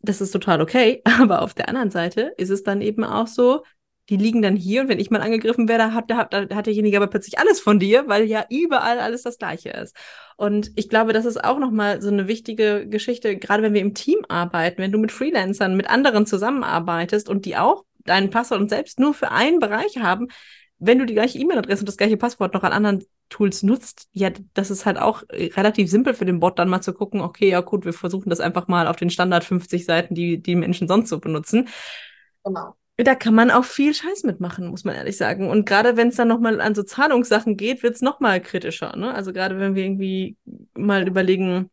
Das 0.01 0.21
ist 0.21 0.31
total 0.31 0.61
okay. 0.61 1.01
Aber 1.19 1.41
auf 1.41 1.53
der 1.53 1.67
anderen 1.67 1.91
Seite 1.91 2.33
ist 2.37 2.49
es 2.49 2.63
dann 2.63 2.81
eben 2.81 3.03
auch 3.03 3.27
so, 3.27 3.63
die 4.09 4.17
liegen 4.17 4.41
dann 4.41 4.55
hier 4.55 4.81
und 4.81 4.89
wenn 4.89 4.99
ich 4.99 5.11
mal 5.11 5.21
angegriffen 5.21 5.67
werde, 5.67 5.93
hat, 5.93 6.11
hat, 6.13 6.33
hat 6.33 6.65
derjenige 6.65 6.97
aber 6.97 7.07
plötzlich 7.07 7.39
alles 7.39 7.59
von 7.59 7.79
dir, 7.79 8.07
weil 8.07 8.25
ja 8.25 8.45
überall 8.49 8.99
alles 8.99 9.23
das 9.23 9.37
Gleiche 9.37 9.69
ist. 9.69 9.95
Und 10.37 10.71
ich 10.75 10.87
glaube, 10.89 11.13
das 11.13 11.25
ist 11.25 11.43
auch 11.43 11.59
nochmal 11.59 12.01
so 12.01 12.09
eine 12.09 12.27
wichtige 12.27 12.87
Geschichte, 12.87 13.37
gerade 13.37 13.63
wenn 13.63 13.73
wir 13.73 13.81
im 13.81 13.93
Team 13.93 14.19
arbeiten, 14.29 14.81
wenn 14.81 14.91
du 14.91 14.99
mit 14.99 15.11
Freelancern, 15.11 15.75
mit 15.75 15.89
anderen 15.89 16.25
zusammenarbeitest 16.25 17.27
und 17.27 17.45
die 17.45 17.57
auch 17.57 17.83
deinen 18.05 18.29
Passwort 18.29 18.61
und 18.61 18.69
selbst 18.69 18.99
nur 18.99 19.13
für 19.13 19.31
einen 19.31 19.59
Bereich 19.59 19.97
haben, 19.97 20.27
wenn 20.79 20.99
du 20.99 21.05
die 21.05 21.15
gleiche 21.15 21.39
E-Mail-Adresse 21.39 21.81
und 21.81 21.89
das 21.89 21.97
gleiche 21.97 22.17
Passwort 22.17 22.53
noch 22.53 22.63
an 22.63 22.71
anderen 22.71 23.03
Tools 23.29 23.63
nutzt, 23.63 24.07
ja, 24.13 24.29
das 24.53 24.71
ist 24.71 24.85
halt 24.85 24.99
auch 24.99 25.23
relativ 25.29 25.89
simpel 25.89 26.13
für 26.13 26.23
den 26.23 26.39
Bot 26.39 26.59
dann 26.59 26.69
mal 26.69 26.81
zu 26.81 26.93
gucken, 26.93 27.19
okay, 27.19 27.49
ja 27.49 27.59
gut, 27.59 27.83
wir 27.83 27.93
versuchen 27.93 28.29
das 28.29 28.39
einfach 28.39 28.69
mal 28.69 28.87
auf 28.87 28.95
den 28.95 29.09
Standard 29.09 29.43
50 29.43 29.85
Seiten, 29.85 30.15
die 30.15 30.41
die 30.41 30.55
Menschen 30.55 30.87
sonst 30.87 31.09
so 31.09 31.19
benutzen. 31.19 31.67
Genau 32.45 32.75
da 32.97 33.13
kann 33.13 33.35
man 33.35 33.51
auch 33.51 33.65
viel 33.65 33.93
Scheiß 33.93 34.23
mitmachen, 34.23 34.67
muss 34.67 34.83
man 34.83 34.95
ehrlich 34.95 35.17
sagen. 35.17 35.49
Und 35.49 35.65
gerade 35.65 35.97
wenn 35.97 36.07
es 36.07 36.15
dann 36.15 36.27
nochmal 36.27 36.59
an 36.59 36.73
so 36.73 36.81
Zahlungssachen 36.81 37.55
geht, 37.55 37.83
wird 37.83 37.95
es 37.95 38.01
nochmal 38.01 38.41
kritischer. 38.41 38.95
Ne? 38.95 39.13
Also 39.13 39.33
gerade 39.33 39.59
wenn 39.59 39.75
wir 39.75 39.83
irgendwie 39.83 40.35
mal 40.73 41.07
überlegen, 41.07 41.69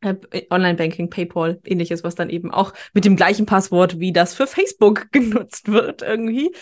äh, 0.00 0.14
Online-Banking, 0.50 1.10
PayPal, 1.10 1.60
ähnliches, 1.64 2.04
was 2.04 2.14
dann 2.14 2.30
eben 2.30 2.52
auch 2.52 2.72
mit 2.94 3.04
dem 3.04 3.16
gleichen 3.16 3.46
Passwort 3.46 3.98
wie 3.98 4.12
das 4.12 4.34
für 4.34 4.46
Facebook 4.46 5.08
genutzt 5.12 5.68
wird 5.68 6.02
irgendwie. 6.02 6.52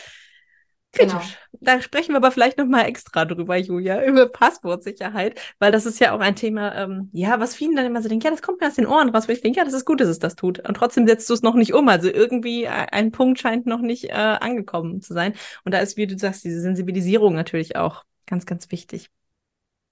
Kritisch. 0.92 1.12
Genau. 1.12 1.22
Da 1.60 1.80
sprechen 1.82 2.12
wir 2.12 2.16
aber 2.16 2.30
vielleicht 2.32 2.56
noch 2.58 2.66
mal 2.66 2.82
extra 2.86 3.24
drüber, 3.24 3.56
Julia, 3.56 4.04
über 4.04 4.28
Passwortsicherheit, 4.28 5.38
weil 5.58 5.70
das 5.70 5.86
ist 5.86 5.98
ja 6.00 6.12
auch 6.12 6.20
ein 6.20 6.34
Thema, 6.34 6.74
ähm, 6.74 7.10
ja, 7.12 7.38
was 7.40 7.54
vielen 7.54 7.76
dann 7.76 7.84
immer 7.86 8.00
so 8.02 8.08
denken, 8.08 8.24
ja, 8.24 8.30
das 8.30 8.42
kommt 8.42 8.60
mir 8.60 8.68
aus 8.68 8.74
den 8.74 8.86
Ohren 8.86 9.10
raus, 9.10 9.28
weil 9.28 9.36
ich 9.36 9.42
denke, 9.42 9.58
ja, 9.58 9.64
das 9.64 9.74
ist 9.74 9.84
gut, 9.84 10.00
dass 10.00 10.08
es 10.08 10.18
das 10.18 10.34
tut. 10.34 10.60
Und 10.66 10.74
trotzdem 10.76 11.06
setzt 11.06 11.28
du 11.28 11.34
es 11.34 11.42
noch 11.42 11.54
nicht 11.54 11.74
um. 11.74 11.88
Also 11.88 12.08
irgendwie 12.10 12.64
äh, 12.64 12.68
ein 12.68 13.12
Punkt 13.12 13.38
scheint 13.38 13.66
noch 13.66 13.80
nicht 13.80 14.04
äh, 14.06 14.12
angekommen 14.12 15.02
zu 15.02 15.12
sein. 15.14 15.34
Und 15.64 15.72
da 15.74 15.78
ist, 15.80 15.96
wie 15.96 16.06
du 16.06 16.18
sagst, 16.18 16.44
diese 16.44 16.60
Sensibilisierung 16.60 17.34
natürlich 17.34 17.76
auch 17.76 18.04
ganz, 18.26 18.46
ganz 18.46 18.70
wichtig. 18.70 19.10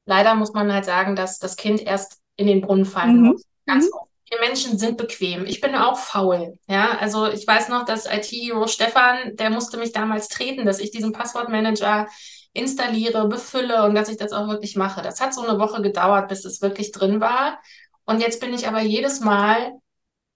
leider 0.07 0.35
muss 0.35 0.53
man 0.53 0.73
halt 0.73 0.85
sagen, 0.85 1.17
dass 1.17 1.39
das 1.39 1.57
Kind 1.57 1.81
erst 1.83 2.21
in 2.37 2.47
den 2.47 2.61
Brunnen 2.61 2.85
fallen 2.85 3.21
Mhm. 3.21 3.27
muss. 3.29 3.43
Ganz 3.67 3.87
Mhm. 3.87 3.93
oft. 3.95 4.11
Wir 4.29 4.41
Menschen 4.41 4.79
sind 4.79 4.97
bequem. 4.97 5.47
Ich 5.47 5.61
bin 5.61 5.75
auch 5.77 5.99
faul. 5.99 6.59
Ja, 6.67 6.99
also 6.99 7.27
ich 7.27 7.47
weiß 7.47 7.69
noch, 7.69 7.85
dass 7.85 8.07
IT-Hero 8.07 8.67
Stefan, 8.67 9.37
der 9.37 9.51
musste 9.51 9.77
mich 9.77 9.93
damals 9.93 10.29
treten, 10.29 10.67
dass 10.67 10.81
ich 10.81 10.91
diesen 10.91 11.13
Passwortmanager 11.13 12.09
installiere, 12.53 13.29
befülle 13.29 13.85
und 13.85 13.95
dass 13.95 14.09
ich 14.09 14.17
das 14.17 14.33
auch 14.33 14.49
wirklich 14.49 14.77
mache. 14.77 15.03
Das 15.03 15.21
hat 15.21 15.35
so 15.35 15.43
eine 15.43 15.59
Woche 15.59 15.83
gedauert, 15.83 16.29
bis 16.29 16.45
es 16.45 16.61
wirklich 16.61 16.91
drin 16.91 17.21
war. 17.21 17.61
Und 18.05 18.21
jetzt 18.21 18.41
bin 18.41 18.55
ich 18.55 18.67
aber 18.67 18.81
jedes 18.81 19.21
Mal 19.21 19.73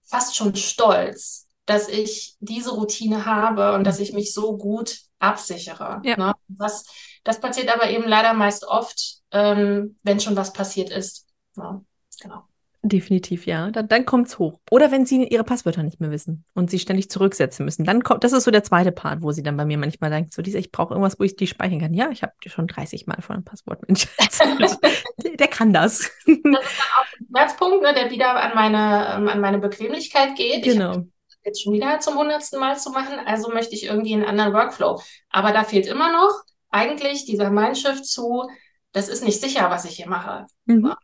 fast 0.05 0.37
schon 0.37 0.55
stolz, 0.55 1.49
dass 1.67 1.89
ich 1.89 2.37
diese 2.41 2.71
Routine 2.71 3.27
habe 3.27 3.75
und 3.75 3.85
dass 3.85 4.01
ich 4.01 4.13
mich 4.13 4.33
so 4.35 4.57
gut 4.57 5.01
absichere. 5.19 6.01
Ja. 6.05 6.17
Ne? 6.17 6.35
Das, 6.49 6.85
das 7.25 7.41
passiert 7.41 7.73
aber 7.73 7.91
eben 7.91 8.07
leider 8.07 8.35
meist 8.35 8.65
oft, 8.65 9.21
ähm, 9.31 9.99
wenn 10.03 10.21
schon 10.21 10.37
was 10.37 10.53
passiert 10.53 10.91
ist. 10.91 11.27
Ja, 11.57 11.81
genau. 12.21 12.45
Definitiv, 12.83 13.45
ja. 13.45 13.71
Dann, 13.71 13.89
dann 13.89 14.07
kommt 14.07 14.29
es 14.29 14.39
hoch. 14.39 14.59
Oder 14.71 14.91
wenn 14.91 15.05
sie 15.05 15.23
ihre 15.25 15.45
Passwörter 15.45 15.83
nicht 15.83 16.01
mehr 16.01 16.11
wissen 16.11 16.45
und 16.55 16.71
sie 16.71 16.79
ständig 16.79 17.11
zurücksetzen 17.11 17.65
müssen. 17.67 17.85
Dann 17.85 18.03
kommt, 18.03 18.25
das 18.25 18.33
ist 18.33 18.45
so 18.45 18.51
der 18.51 18.65
zweite 18.65 18.91
Part, 18.91 19.23
wo 19.23 19.33
sie 19.33 19.43
dann 19.43 19.57
bei 19.59 19.67
mir 19.67 19.77
manchmal 19.77 20.09
denkt, 20.09 20.33
so 20.33 20.41
dieser, 20.41 20.59
ich 20.59 20.73
brauche 20.73 20.95
irgendwas, 20.95 21.21
wo 21.21 21.25
ich 21.25 21.37
die 21.37 21.47
speichern 21.47 21.81
kann. 21.81 21.93
Ja, 21.93 22.11
ich 22.11 22.23
habe 22.23 22.33
schon 22.47 22.67
30 22.67 23.07
Mal 23.07 23.21
von 23.21 23.37
einem 23.37 23.45
Passwortmensch 23.45 24.09
erzählt. 24.17 24.79
der, 25.23 25.37
der 25.37 25.49
kann 25.49 25.75
das. 25.75 26.11
Das 26.27 26.35
ist 26.35 26.45
dann 26.45 26.55
auch 26.55 27.05
ein 27.19 27.27
Schmerzpunkt, 27.27 27.83
ne, 27.83 27.93
der 27.93 28.11
wieder 28.11 28.35
an 28.35 28.55
meine, 28.55 29.15
ähm, 29.15 29.29
an 29.29 29.41
meine 29.41 29.59
Bequemlichkeit 29.59 30.35
geht. 30.37 30.67
Ich 30.67 30.73
genau. 30.73 31.05
jetzt 31.45 31.63
schon 31.63 31.75
wieder 31.75 32.01
zum 32.01 32.17
hundertsten 32.17 32.61
Mal 32.61 32.79
zu 32.79 32.91
machen, 32.93 33.19
also 33.27 33.51
möchte 33.51 33.75
ich 33.75 33.85
irgendwie 33.85 34.15
einen 34.15 34.25
anderen 34.25 34.55
Workflow. 34.55 35.03
Aber 35.29 35.53
da 35.53 35.65
fehlt 35.65 35.87
immer 35.87 36.11
noch 36.11 36.33
eigentlich 36.71 37.27
dieser 37.27 37.51
Mindshift 37.51 38.07
zu, 38.07 38.49
das 38.93 39.09
ist 39.09 39.23
nicht 39.23 39.41
sicher, 39.41 39.69
was 39.69 39.85
ich 39.85 39.97
hier 39.97 40.09
mache. 40.09 40.47
Mhm. 40.65 40.95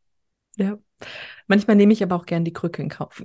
Ja. 0.56 0.78
Manchmal 1.46 1.76
nehme 1.76 1.92
ich 1.92 2.02
aber 2.02 2.16
auch 2.16 2.26
gern 2.26 2.44
die 2.44 2.52
Krücke 2.52 2.82
in 2.82 2.88
Kauf. 2.88 3.22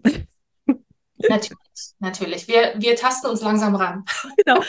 Natürlich, 1.30 1.58
natürlich. 2.00 2.48
Wir, 2.48 2.74
wir 2.78 2.96
tasten 2.96 3.28
uns 3.28 3.42
langsam 3.42 3.76
ran. 3.76 4.06
genau. 4.38 4.62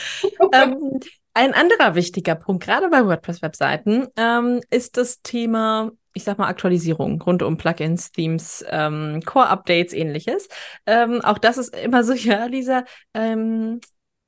ähm, 0.53 1.01
ein 1.35 1.55
anderer 1.55 1.95
wichtiger 1.95 2.35
Punkt, 2.35 2.65
gerade 2.65 2.89
bei 2.91 3.07
WordPress-Webseiten, 3.07 4.09
ähm, 4.17 4.61
ist 4.71 4.97
das 4.97 5.23
Thema, 5.23 5.91
ich 6.13 6.25
sag 6.25 6.39
mal, 6.39 6.49
Aktualisierung 6.49 7.21
rund 7.23 7.43
um 7.43 7.57
Plugins, 7.57 8.13
Themes, 8.13 8.65
ähm, 8.69 9.23
Core-Updates, 9.25 9.95
ähnliches. 9.95 10.49
Ähm, 10.87 11.21
auch 11.23 11.39
das 11.39 11.59
ist 11.59 11.75
immer 11.75 12.05
so, 12.05 12.13
ja, 12.13 12.47
Lisa, 12.47 12.85
ähm, 13.15 13.81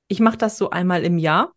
ich 0.08 0.20
mache 0.20 0.38
das 0.38 0.56
so 0.56 0.70
einmal 0.70 1.04
im 1.04 1.18
Jahr. 1.18 1.52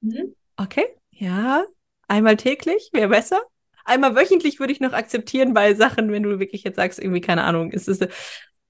Mhm. 0.00 0.34
Okay, 0.56 0.86
ja, 1.10 1.64
einmal 2.06 2.36
täglich 2.36 2.90
wäre 2.92 3.08
besser. 3.08 3.42
Einmal 3.84 4.16
wöchentlich 4.16 4.58
würde 4.60 4.72
ich 4.72 4.80
noch 4.80 4.92
akzeptieren 4.92 5.54
bei 5.54 5.74
Sachen, 5.74 6.10
wenn 6.10 6.22
du 6.22 6.38
wirklich 6.38 6.64
jetzt 6.64 6.76
sagst, 6.76 6.98
irgendwie, 6.98 7.20
keine 7.20 7.44
Ahnung, 7.44 7.70
ist 7.70 7.88
es. 7.88 8.00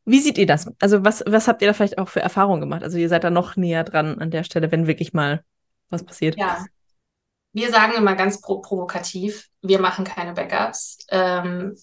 Wie 0.04 0.20
seht 0.20 0.38
ihr 0.38 0.46
das? 0.46 0.70
Also, 0.80 1.04
was, 1.04 1.24
was 1.26 1.48
habt 1.48 1.62
ihr 1.62 1.68
da 1.68 1.74
vielleicht 1.74 1.98
auch 1.98 2.08
für 2.08 2.20
Erfahrungen 2.20 2.60
gemacht? 2.60 2.82
Also, 2.82 2.98
ihr 2.98 3.08
seid 3.08 3.24
da 3.24 3.30
noch 3.30 3.56
näher 3.56 3.84
dran 3.84 4.18
an 4.18 4.30
der 4.30 4.44
Stelle, 4.44 4.70
wenn 4.70 4.86
wirklich 4.86 5.12
mal 5.12 5.42
was 5.88 6.04
passiert. 6.04 6.36
Ja. 6.36 6.64
Wir 7.52 7.70
sagen 7.70 7.92
immer 7.96 8.16
ganz 8.16 8.40
pro 8.40 8.60
provokativ, 8.60 9.48
wir 9.62 9.78
machen 9.78 10.04
keine 10.04 10.32
Backups, 10.32 10.98
ähm, 11.08 11.76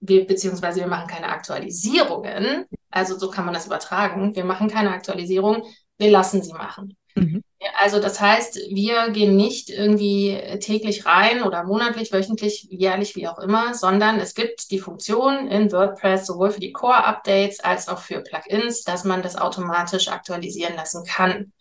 wir, 0.00 0.26
beziehungsweise 0.26 0.80
wir 0.80 0.88
machen 0.88 1.06
keine 1.06 1.28
Aktualisierungen. 1.28 2.66
Also 2.90 3.16
so 3.16 3.30
kann 3.30 3.44
man 3.44 3.54
das 3.54 3.66
übertragen. 3.66 4.34
Wir 4.34 4.44
machen 4.44 4.68
keine 4.68 4.90
Aktualisierung, 4.90 5.62
wir 6.02 6.10
lassen 6.10 6.42
sie 6.42 6.52
machen. 6.52 6.96
Mhm. 7.14 7.42
Also 7.80 8.00
das 8.00 8.20
heißt, 8.20 8.56
wir 8.70 9.10
gehen 9.10 9.36
nicht 9.36 9.70
irgendwie 9.70 10.36
täglich 10.60 11.06
rein 11.06 11.42
oder 11.42 11.62
monatlich, 11.64 12.12
wöchentlich, 12.12 12.66
jährlich, 12.70 13.14
wie 13.14 13.28
auch 13.28 13.38
immer, 13.38 13.74
sondern 13.74 14.18
es 14.18 14.34
gibt 14.34 14.70
die 14.70 14.80
Funktion 14.80 15.46
in 15.48 15.70
WordPress 15.70 16.26
sowohl 16.26 16.50
für 16.50 16.60
die 16.60 16.72
Core-Updates 16.72 17.60
als 17.60 17.88
auch 17.88 17.98
für 17.98 18.20
Plugins, 18.20 18.82
dass 18.82 19.04
man 19.04 19.22
das 19.22 19.36
automatisch 19.36 20.08
aktualisieren 20.08 20.74
lassen 20.74 21.04
kann. 21.04 21.52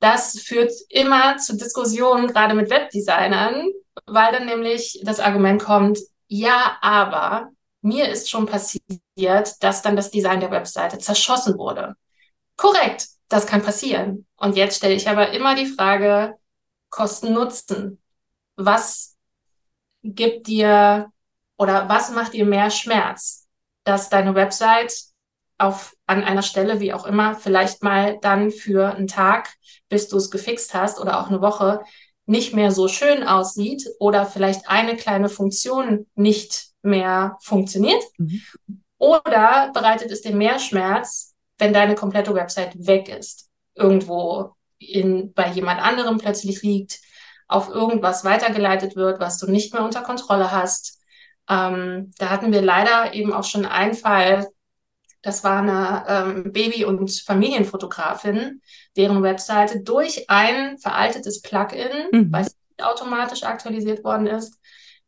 Das 0.00 0.38
führt 0.38 0.72
immer 0.88 1.36
zu 1.36 1.56
Diskussionen, 1.56 2.28
gerade 2.28 2.54
mit 2.54 2.70
Webdesignern, 2.70 3.68
weil 4.06 4.32
dann 4.32 4.46
nämlich 4.46 5.00
das 5.04 5.20
Argument 5.20 5.62
kommt, 5.62 5.98
ja, 6.28 6.78
aber 6.80 7.50
mir 7.82 8.08
ist 8.08 8.30
schon 8.30 8.46
passiert, 8.46 8.82
dass 9.60 9.82
dann 9.82 9.96
das 9.96 10.10
Design 10.10 10.40
der 10.40 10.50
Webseite 10.50 10.98
zerschossen 10.98 11.58
wurde. 11.58 11.94
Korrekt, 12.56 13.08
das 13.28 13.46
kann 13.46 13.62
passieren. 13.62 14.26
Und 14.36 14.56
jetzt 14.56 14.76
stelle 14.76 14.94
ich 14.94 15.08
aber 15.08 15.30
immer 15.30 15.54
die 15.54 15.66
Frage, 15.66 16.34
Kosten-Nutzen. 16.90 18.00
Was 18.56 19.16
gibt 20.02 20.46
dir 20.46 21.10
oder 21.56 21.88
was 21.88 22.10
macht 22.12 22.34
dir 22.34 22.44
mehr 22.44 22.70
Schmerz? 22.70 23.48
Dass 23.84 24.08
deine 24.08 24.34
Website 24.34 24.94
auf, 25.58 25.94
an 26.06 26.22
einer 26.22 26.42
Stelle, 26.42 26.80
wie 26.80 26.92
auch 26.92 27.06
immer, 27.06 27.34
vielleicht 27.34 27.82
mal 27.82 28.18
dann 28.20 28.50
für 28.50 28.94
einen 28.94 29.08
Tag, 29.08 29.54
bis 29.88 30.08
du 30.08 30.16
es 30.16 30.30
gefixt 30.30 30.74
hast 30.74 31.00
oder 31.00 31.20
auch 31.20 31.28
eine 31.28 31.40
Woche, 31.40 31.80
nicht 32.26 32.54
mehr 32.54 32.70
so 32.70 32.88
schön 32.88 33.22
aussieht 33.22 33.86
oder 33.98 34.24
vielleicht 34.24 34.68
eine 34.68 34.96
kleine 34.96 35.28
Funktion 35.28 36.06
nicht 36.14 36.68
mehr 36.82 37.36
funktioniert? 37.40 38.02
Mhm. 38.18 38.40
Oder 38.98 39.70
bereitet 39.74 40.10
es 40.10 40.22
dir 40.22 40.34
mehr 40.34 40.58
Schmerz, 40.58 41.33
wenn 41.64 41.72
deine 41.72 41.94
komplette 41.94 42.34
Website 42.34 42.74
weg 42.86 43.08
ist, 43.08 43.48
irgendwo 43.74 44.52
in, 44.78 45.32
bei 45.32 45.48
jemand 45.48 45.80
anderem 45.80 46.18
plötzlich 46.18 46.62
liegt, 46.62 47.00
auf 47.48 47.70
irgendwas 47.70 48.22
weitergeleitet 48.22 48.96
wird, 48.96 49.18
was 49.18 49.38
du 49.38 49.50
nicht 49.50 49.72
mehr 49.72 49.82
unter 49.82 50.02
Kontrolle 50.02 50.52
hast. 50.52 51.00
Ähm, 51.48 52.12
da 52.18 52.28
hatten 52.28 52.52
wir 52.52 52.60
leider 52.60 53.14
eben 53.14 53.32
auch 53.32 53.44
schon 53.44 53.64
einen 53.64 53.94
Fall, 53.94 54.46
das 55.22 55.42
war 55.42 55.62
eine 55.62 56.04
ähm, 56.06 56.52
Baby- 56.52 56.84
und 56.84 57.10
Familienfotografin, 57.10 58.60
deren 58.94 59.22
Webseite 59.22 59.80
durch 59.80 60.28
ein 60.28 60.76
veraltetes 60.76 61.40
Plugin, 61.40 61.88
Mhm. 62.12 62.30
weil 62.32 62.42
es 62.42 62.54
nicht 62.68 62.86
automatisch 62.86 63.42
aktualisiert 63.42 64.04
worden 64.04 64.26
ist, 64.26 64.60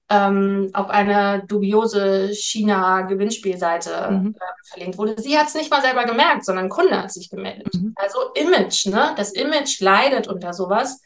ähm, 0.09 0.71
auf 0.73 0.89
eine 0.89 1.45
dubiose 1.47 2.29
China-Gewinnspielseite 2.33 4.09
Mhm. 4.11 4.35
äh, 4.37 4.69
verlinkt 4.69 4.99
wurde. 4.99 5.21
Sie 5.21 5.39
hat 5.39 5.49
es 5.49 5.55
nicht 5.55 5.71
mal 5.71 5.83
selber 5.83 6.05
gemerkt, 6.05 6.45
sondern 6.45 6.67
ein 6.67 6.71
Kunde 6.71 7.03
hat 7.03 7.13
sich 7.13 7.29
gemeldet. 7.29 7.75
Mhm. 7.75 7.93
Also 7.97 8.33
Image, 8.35 8.87
ne? 8.87 9.15
Das 9.17 9.33
Image 9.33 9.81
leidet 9.81 10.29
unter 10.29 10.53
sowas. 10.53 11.01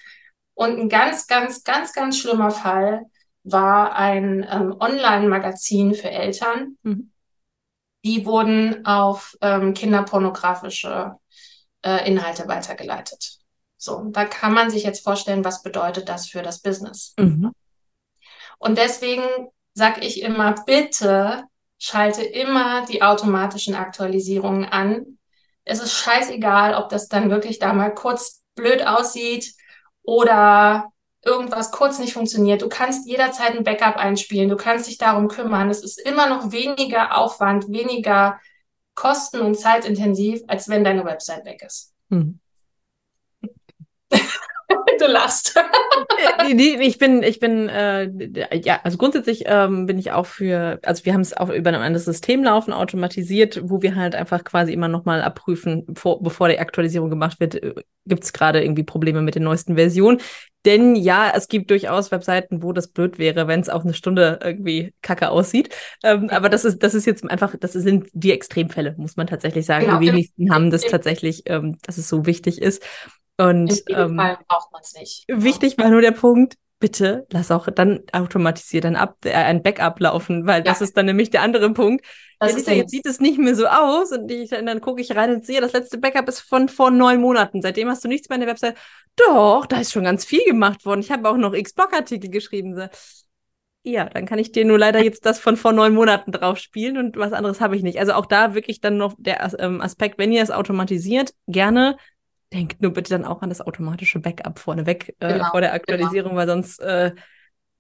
Und 0.55 0.79
ein 0.79 0.89
ganz, 0.89 1.27
ganz, 1.27 1.65
ganz, 1.65 1.93
ganz 1.95 2.19
schlimmer 2.19 2.51
Fall 2.51 3.07
war 3.43 3.95
ein 3.95 4.47
ähm, 4.51 4.77
Online-Magazin 4.79 5.95
für 5.95 6.11
Eltern. 6.11 6.77
Mhm. 6.83 7.11
Die 8.05 8.27
wurden 8.27 8.85
auf 8.85 9.37
ähm, 9.41 9.73
kinderpornografische 9.73 11.15
äh, 11.83 12.07
Inhalte 12.07 12.49
weitergeleitet. 12.49 13.39
So, 13.79 14.05
da 14.11 14.27
kann 14.27 14.53
man 14.53 14.69
sich 14.69 14.85
jetzt 14.85 15.03
vorstellen, 15.03 15.45
was 15.45 15.63
bedeutet 15.63 16.11
das 16.11 16.27
für 16.29 16.43
das 16.43 16.61
Business. 16.61 17.15
Mhm. 17.19 17.53
Und 18.61 18.77
deswegen 18.77 19.25
sage 19.73 20.03
ich 20.03 20.23
immer, 20.23 20.55
bitte 20.67 21.45
schalte 21.79 22.23
immer 22.23 22.85
die 22.87 23.03
automatischen 23.03 23.75
Aktualisierungen 23.75 24.67
an. 24.67 25.19
Es 25.65 25.81
ist 25.81 25.95
scheißegal, 25.95 26.75
ob 26.75 26.91
das 26.91 27.09
dann 27.09 27.31
wirklich 27.31 27.59
da 27.59 27.73
mal 27.73 27.93
kurz 27.95 28.43
blöd 28.55 28.87
aussieht 28.87 29.55
oder 30.03 30.93
irgendwas 31.23 31.71
kurz 31.71 31.99
nicht 31.99 32.13
funktioniert. 32.13 32.61
Du 32.61 32.69
kannst 32.69 33.09
jederzeit 33.09 33.57
ein 33.57 33.65
Backup 33.65 33.97
einspielen, 33.97 34.51
du 34.51 34.57
kannst 34.57 34.89
dich 34.89 34.99
darum 34.99 35.29
kümmern. 35.29 35.71
Es 35.71 35.83
ist 35.83 35.99
immer 35.99 36.29
noch 36.29 36.53
weniger 36.53 37.17
Aufwand, 37.17 37.69
weniger 37.69 38.39
kosten- 38.95 39.41
und 39.41 39.59
zeitintensiv, 39.59 40.43
als 40.49 40.69
wenn 40.69 40.85
deine 40.85 41.07
Website 41.07 41.47
weg 41.47 41.63
ist. 41.63 41.95
Mhm. 42.11 42.41
du 44.11 45.07
lachst. 45.07 45.59
Nee, 46.47 46.55
nee, 46.55 46.77
ich 46.81 46.99
bin, 46.99 47.23
ich 47.23 47.41
bin, 47.41 47.69
äh, 47.69 48.11
ja, 48.65 48.81
also 48.83 48.99
grundsätzlich 48.99 49.45
ähm, 49.47 49.87
bin 49.87 49.99
ich 49.99 50.13
auch 50.13 50.27
für, 50.27 50.79
also 50.83 51.05
wir 51.05 51.13
haben 51.15 51.21
es 51.21 51.37
auch 51.37 51.51
über 51.51 51.71
ein 51.71 51.77
anderes 51.77 52.05
System 52.05 52.45
laufen, 52.45 52.73
automatisiert, 52.73 53.61
wo 53.65 53.83
wir 53.83 53.97
halt 53.97 54.15
einfach 54.15 54.45
quasi 54.45 54.73
immer 54.73 54.89
nochmal 54.89 55.23
abprüfen, 55.23 55.87
vor, 55.95 56.23
bevor 56.23 56.49
die 56.49 56.59
Aktualisierung 56.59 57.11
gemacht 57.11 57.41
wird, 57.41 57.57
äh, 57.57 57.75
gibt 58.07 58.25
es 58.25 58.33
gerade 58.33 58.63
irgendwie 58.63 58.83
Probleme 58.83 59.23
mit 59.23 59.35
den 59.35 59.45
neuesten 59.45 59.77
Versionen. 59.77 60.21
Denn 60.67 60.95
ja, 60.95 61.33
es 61.35 61.49
gibt 61.49 61.71
durchaus 61.71 62.11
Webseiten, 62.11 62.63
wo 62.63 62.73
das 62.73 62.89
blöd 62.89 63.19
wäre, 63.19 63.49
wenn 63.49 63.61
es 63.61 63.71
auf 63.71 63.83
eine 63.83 63.95
Stunde 63.95 64.41
irgendwie 64.43 64.93
kacke 65.01 65.31
aussieht. 65.31 65.75
Ähm, 66.03 66.29
aber 66.29 66.51
das 66.51 66.67
ist, 66.67 66.83
das 66.83 66.93
ist 66.93 67.07
jetzt 67.07 67.29
einfach, 67.31 67.55
das 67.59 67.73
sind 67.73 68.09
die 68.13 68.33
Extremfälle, 68.33 68.95
muss 68.99 69.17
man 69.17 69.27
tatsächlich 69.27 69.65
sagen. 69.65 69.87
Genau. 69.87 70.01
Die 70.01 70.09
wenigsten 70.09 70.53
haben 70.53 70.71
das 70.71 70.83
tatsächlich, 70.83 71.45
ähm, 71.47 71.79
dass 71.83 71.97
es 71.97 72.09
so 72.09 72.27
wichtig 72.27 72.61
ist. 72.61 72.83
Und 73.41 73.83
ähm, 73.89 74.17
Fall 74.17 74.39
braucht 74.49 74.73
man 74.73 74.83
es 74.83 74.95
nicht. 74.95 75.25
Wichtig 75.29 75.79
war 75.79 75.89
nur 75.89 76.01
der 76.01 76.13
Punkt, 76.13 76.55
bitte 76.79 77.27
lass 77.31 77.51
auch 77.51 77.69
dann 77.71 78.01
automatisiert 78.13 78.87
ein, 78.87 78.97
Up 78.97 79.17
äh, 79.25 79.33
ein 79.33 79.63
Backup 79.63 80.01
laufen, 80.01 80.47
weil 80.47 80.63
das 80.63 80.81
Ja. 80.81 80.85
ist 80.85 80.97
dann 80.97 81.07
nämlich 81.07 81.31
der 81.31 81.43
andere 81.43 81.73
Punkt. 81.73 82.05
Das 82.41 82.53
ja, 82.53 82.59
ist 82.59 82.69
jetzt 82.69 82.91
sieht 82.91 83.07
es 83.07 83.21
nicht 83.21 83.39
mehr 83.39 83.55
so 83.55 83.67
aus 83.67 84.13
und 84.13 84.31
ich, 84.31 84.49
dann, 84.49 84.81
gucke 84.81 85.03
ich 85.03 85.15
rein 85.15 85.35
und 85.35 85.45
sehe, 85.45 85.61
das 85.61 85.75
letzte 85.75 85.99
Backup 85.99 86.29
ist 86.29 86.41
von 86.41 86.69
vor 86.71 86.91
neun 86.91 87.21
Monaten. 87.21 87.61
Seitdem 87.61 87.89
hast 87.89 88.03
du 88.03 88.09
nichts 88.09 88.29
mehr 88.29 88.37
in 88.37 88.41
der 88.41 88.51
Website. 88.51 88.77
Doch, 89.17 89.67
da 89.67 89.79
ist 89.81 89.93
schon 89.93 90.05
ganz 90.05 90.25
viel 90.25 90.45
gemacht 90.45 90.87
worden. 90.87 91.01
Ich 91.01 91.11
habe 91.11 91.29
auch 91.29 91.37
noch 91.37 91.53
X-Blog-Artikel 91.53 92.31
geschrieben. 92.31 92.89
Ja, 93.83 94.05
dann 94.05 94.27
kann 94.27 94.39
ich 94.39 94.53
dir 94.53 94.65
nur 94.65 94.79
leider 94.79 95.03
jetzt 95.03 95.25
das 95.25 95.39
von 95.39 95.57
vor 95.57 95.73
neun 95.73 95.95
Monaten 95.95 96.33
drauf 96.33 96.59
spielen 96.59 96.99
und 96.99 97.17
was 97.17 97.33
anderes 97.33 97.61
habe 97.61 97.77
ich 97.77 97.83
nicht. 97.83 97.99
Also 97.99 98.13
auch 98.13 98.27
da 98.27 98.55
wirklich 98.55 98.81
dann 98.81 98.97
noch 98.97 99.15
der 99.19 99.55
ähm, 99.59 99.81
Aspekt, 99.81 100.19
wenn 100.19 100.33
ihr 100.33 100.43
es 100.43 100.51
automatisiert, 100.51 101.33
gerne 101.47 101.97
denkt 102.53 102.83
nur 102.83 102.93
bitte 102.93 103.11
dann 103.11 103.25
auch 103.25 103.43
an 103.43 103.49
das 103.49 103.61
automatische 103.61 104.21
Backup 104.21 104.59
vorneweg 104.59 105.17
äh, 105.21 105.35
genau, 105.35 105.51
vor 105.51 105.61
der 105.61 105.71
genau. 105.71 105.81
Aktualisierung, 105.81 106.31
genau. 106.31 106.41
weil 106.41 106.49
sonst 106.49 106.79
äh, 106.81 107.13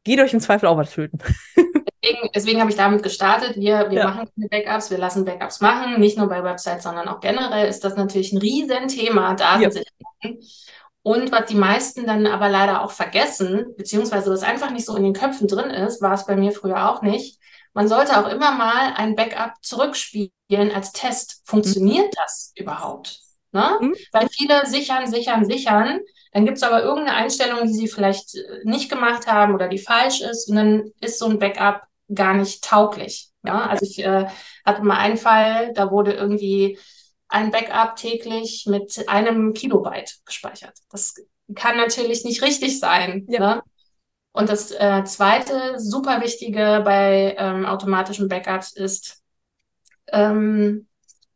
geht 0.04 0.20
euch 0.20 0.32
im 0.32 0.40
Zweifel 0.40 0.66
auch 0.66 0.76
was 0.76 0.92
töten. 0.92 1.18
Deswegen, 2.02 2.30
deswegen 2.34 2.60
habe 2.60 2.70
ich 2.70 2.78
damit 2.78 3.02
gestartet. 3.02 3.56
Wir, 3.56 3.90
wir 3.90 3.98
ja. 3.98 4.08
machen 4.08 4.28
keine 4.34 4.48
Backups, 4.48 4.90
wir 4.90 4.96
lassen 4.96 5.26
Backups 5.26 5.60
machen, 5.60 6.00
nicht 6.00 6.16
nur 6.16 6.30
bei 6.30 6.42
Websites, 6.42 6.84
sondern 6.84 7.08
auch 7.08 7.20
generell 7.20 7.68
ist 7.68 7.84
das 7.84 7.94
natürlich 7.94 8.32
ein 8.32 8.38
Riesenthema, 8.38 9.34
Datensicherheit. 9.34 9.90
Ja. 10.22 10.30
Und 11.02 11.30
was 11.30 11.46
die 11.46 11.56
meisten 11.56 12.06
dann 12.06 12.26
aber 12.26 12.48
leider 12.48 12.82
auch 12.82 12.90
vergessen, 12.90 13.74
beziehungsweise 13.76 14.30
was 14.30 14.42
einfach 14.42 14.70
nicht 14.70 14.86
so 14.86 14.96
in 14.96 15.02
den 15.02 15.12
Köpfen 15.12 15.46
drin 15.46 15.68
ist, 15.68 16.00
war 16.00 16.14
es 16.14 16.24
bei 16.24 16.36
mir 16.36 16.52
früher 16.52 16.90
auch 16.90 17.02
nicht. 17.02 17.38
Man 17.74 17.86
sollte 17.86 18.18
auch 18.18 18.30
immer 18.30 18.52
mal 18.52 18.94
ein 18.96 19.14
Backup 19.14 19.54
zurückspielen 19.60 20.72
als 20.74 20.92
Test. 20.92 21.42
Funktioniert 21.44 22.06
mhm. 22.06 22.16
das 22.16 22.52
überhaupt? 22.56 23.20
Ne? 23.52 23.78
Mhm. 23.80 23.94
Weil 24.12 24.28
viele 24.28 24.66
sichern, 24.66 25.10
sichern, 25.10 25.44
sichern. 25.44 26.00
Dann 26.32 26.44
gibt 26.44 26.58
es 26.58 26.62
aber 26.62 26.82
irgendeine 26.82 27.16
Einstellung, 27.16 27.66
die 27.66 27.72
sie 27.72 27.88
vielleicht 27.88 28.34
äh, 28.36 28.60
nicht 28.64 28.90
gemacht 28.90 29.26
haben 29.26 29.54
oder 29.54 29.68
die 29.68 29.78
falsch 29.78 30.20
ist. 30.20 30.48
Und 30.48 30.56
dann 30.56 30.92
ist 31.00 31.18
so 31.18 31.26
ein 31.26 31.38
Backup 31.38 31.82
gar 32.12 32.34
nicht 32.34 32.62
tauglich. 32.64 33.30
Ja. 33.42 33.66
Also 33.66 33.84
ich 33.84 33.98
äh, 34.04 34.26
hatte 34.64 34.82
mal 34.82 34.98
einen 34.98 35.16
Fall, 35.16 35.72
da 35.74 35.90
wurde 35.90 36.12
irgendwie 36.12 36.78
ein 37.28 37.50
Backup 37.50 37.96
täglich 37.96 38.66
mit 38.66 39.08
einem 39.08 39.52
Kilobyte 39.54 40.18
gespeichert. 40.24 40.74
Das 40.90 41.14
kann 41.54 41.76
natürlich 41.76 42.24
nicht 42.24 42.42
richtig 42.42 42.78
sein. 42.78 43.26
Ja. 43.28 43.40
Ne? 43.40 43.62
Und 44.32 44.48
das 44.48 44.70
äh, 44.70 45.02
zweite 45.04 45.80
super 45.80 46.20
wichtige 46.20 46.82
bei 46.84 47.34
ähm, 47.36 47.66
automatischen 47.66 48.28
Backups 48.28 48.72
ist, 48.72 49.22
ähm, 50.12 50.86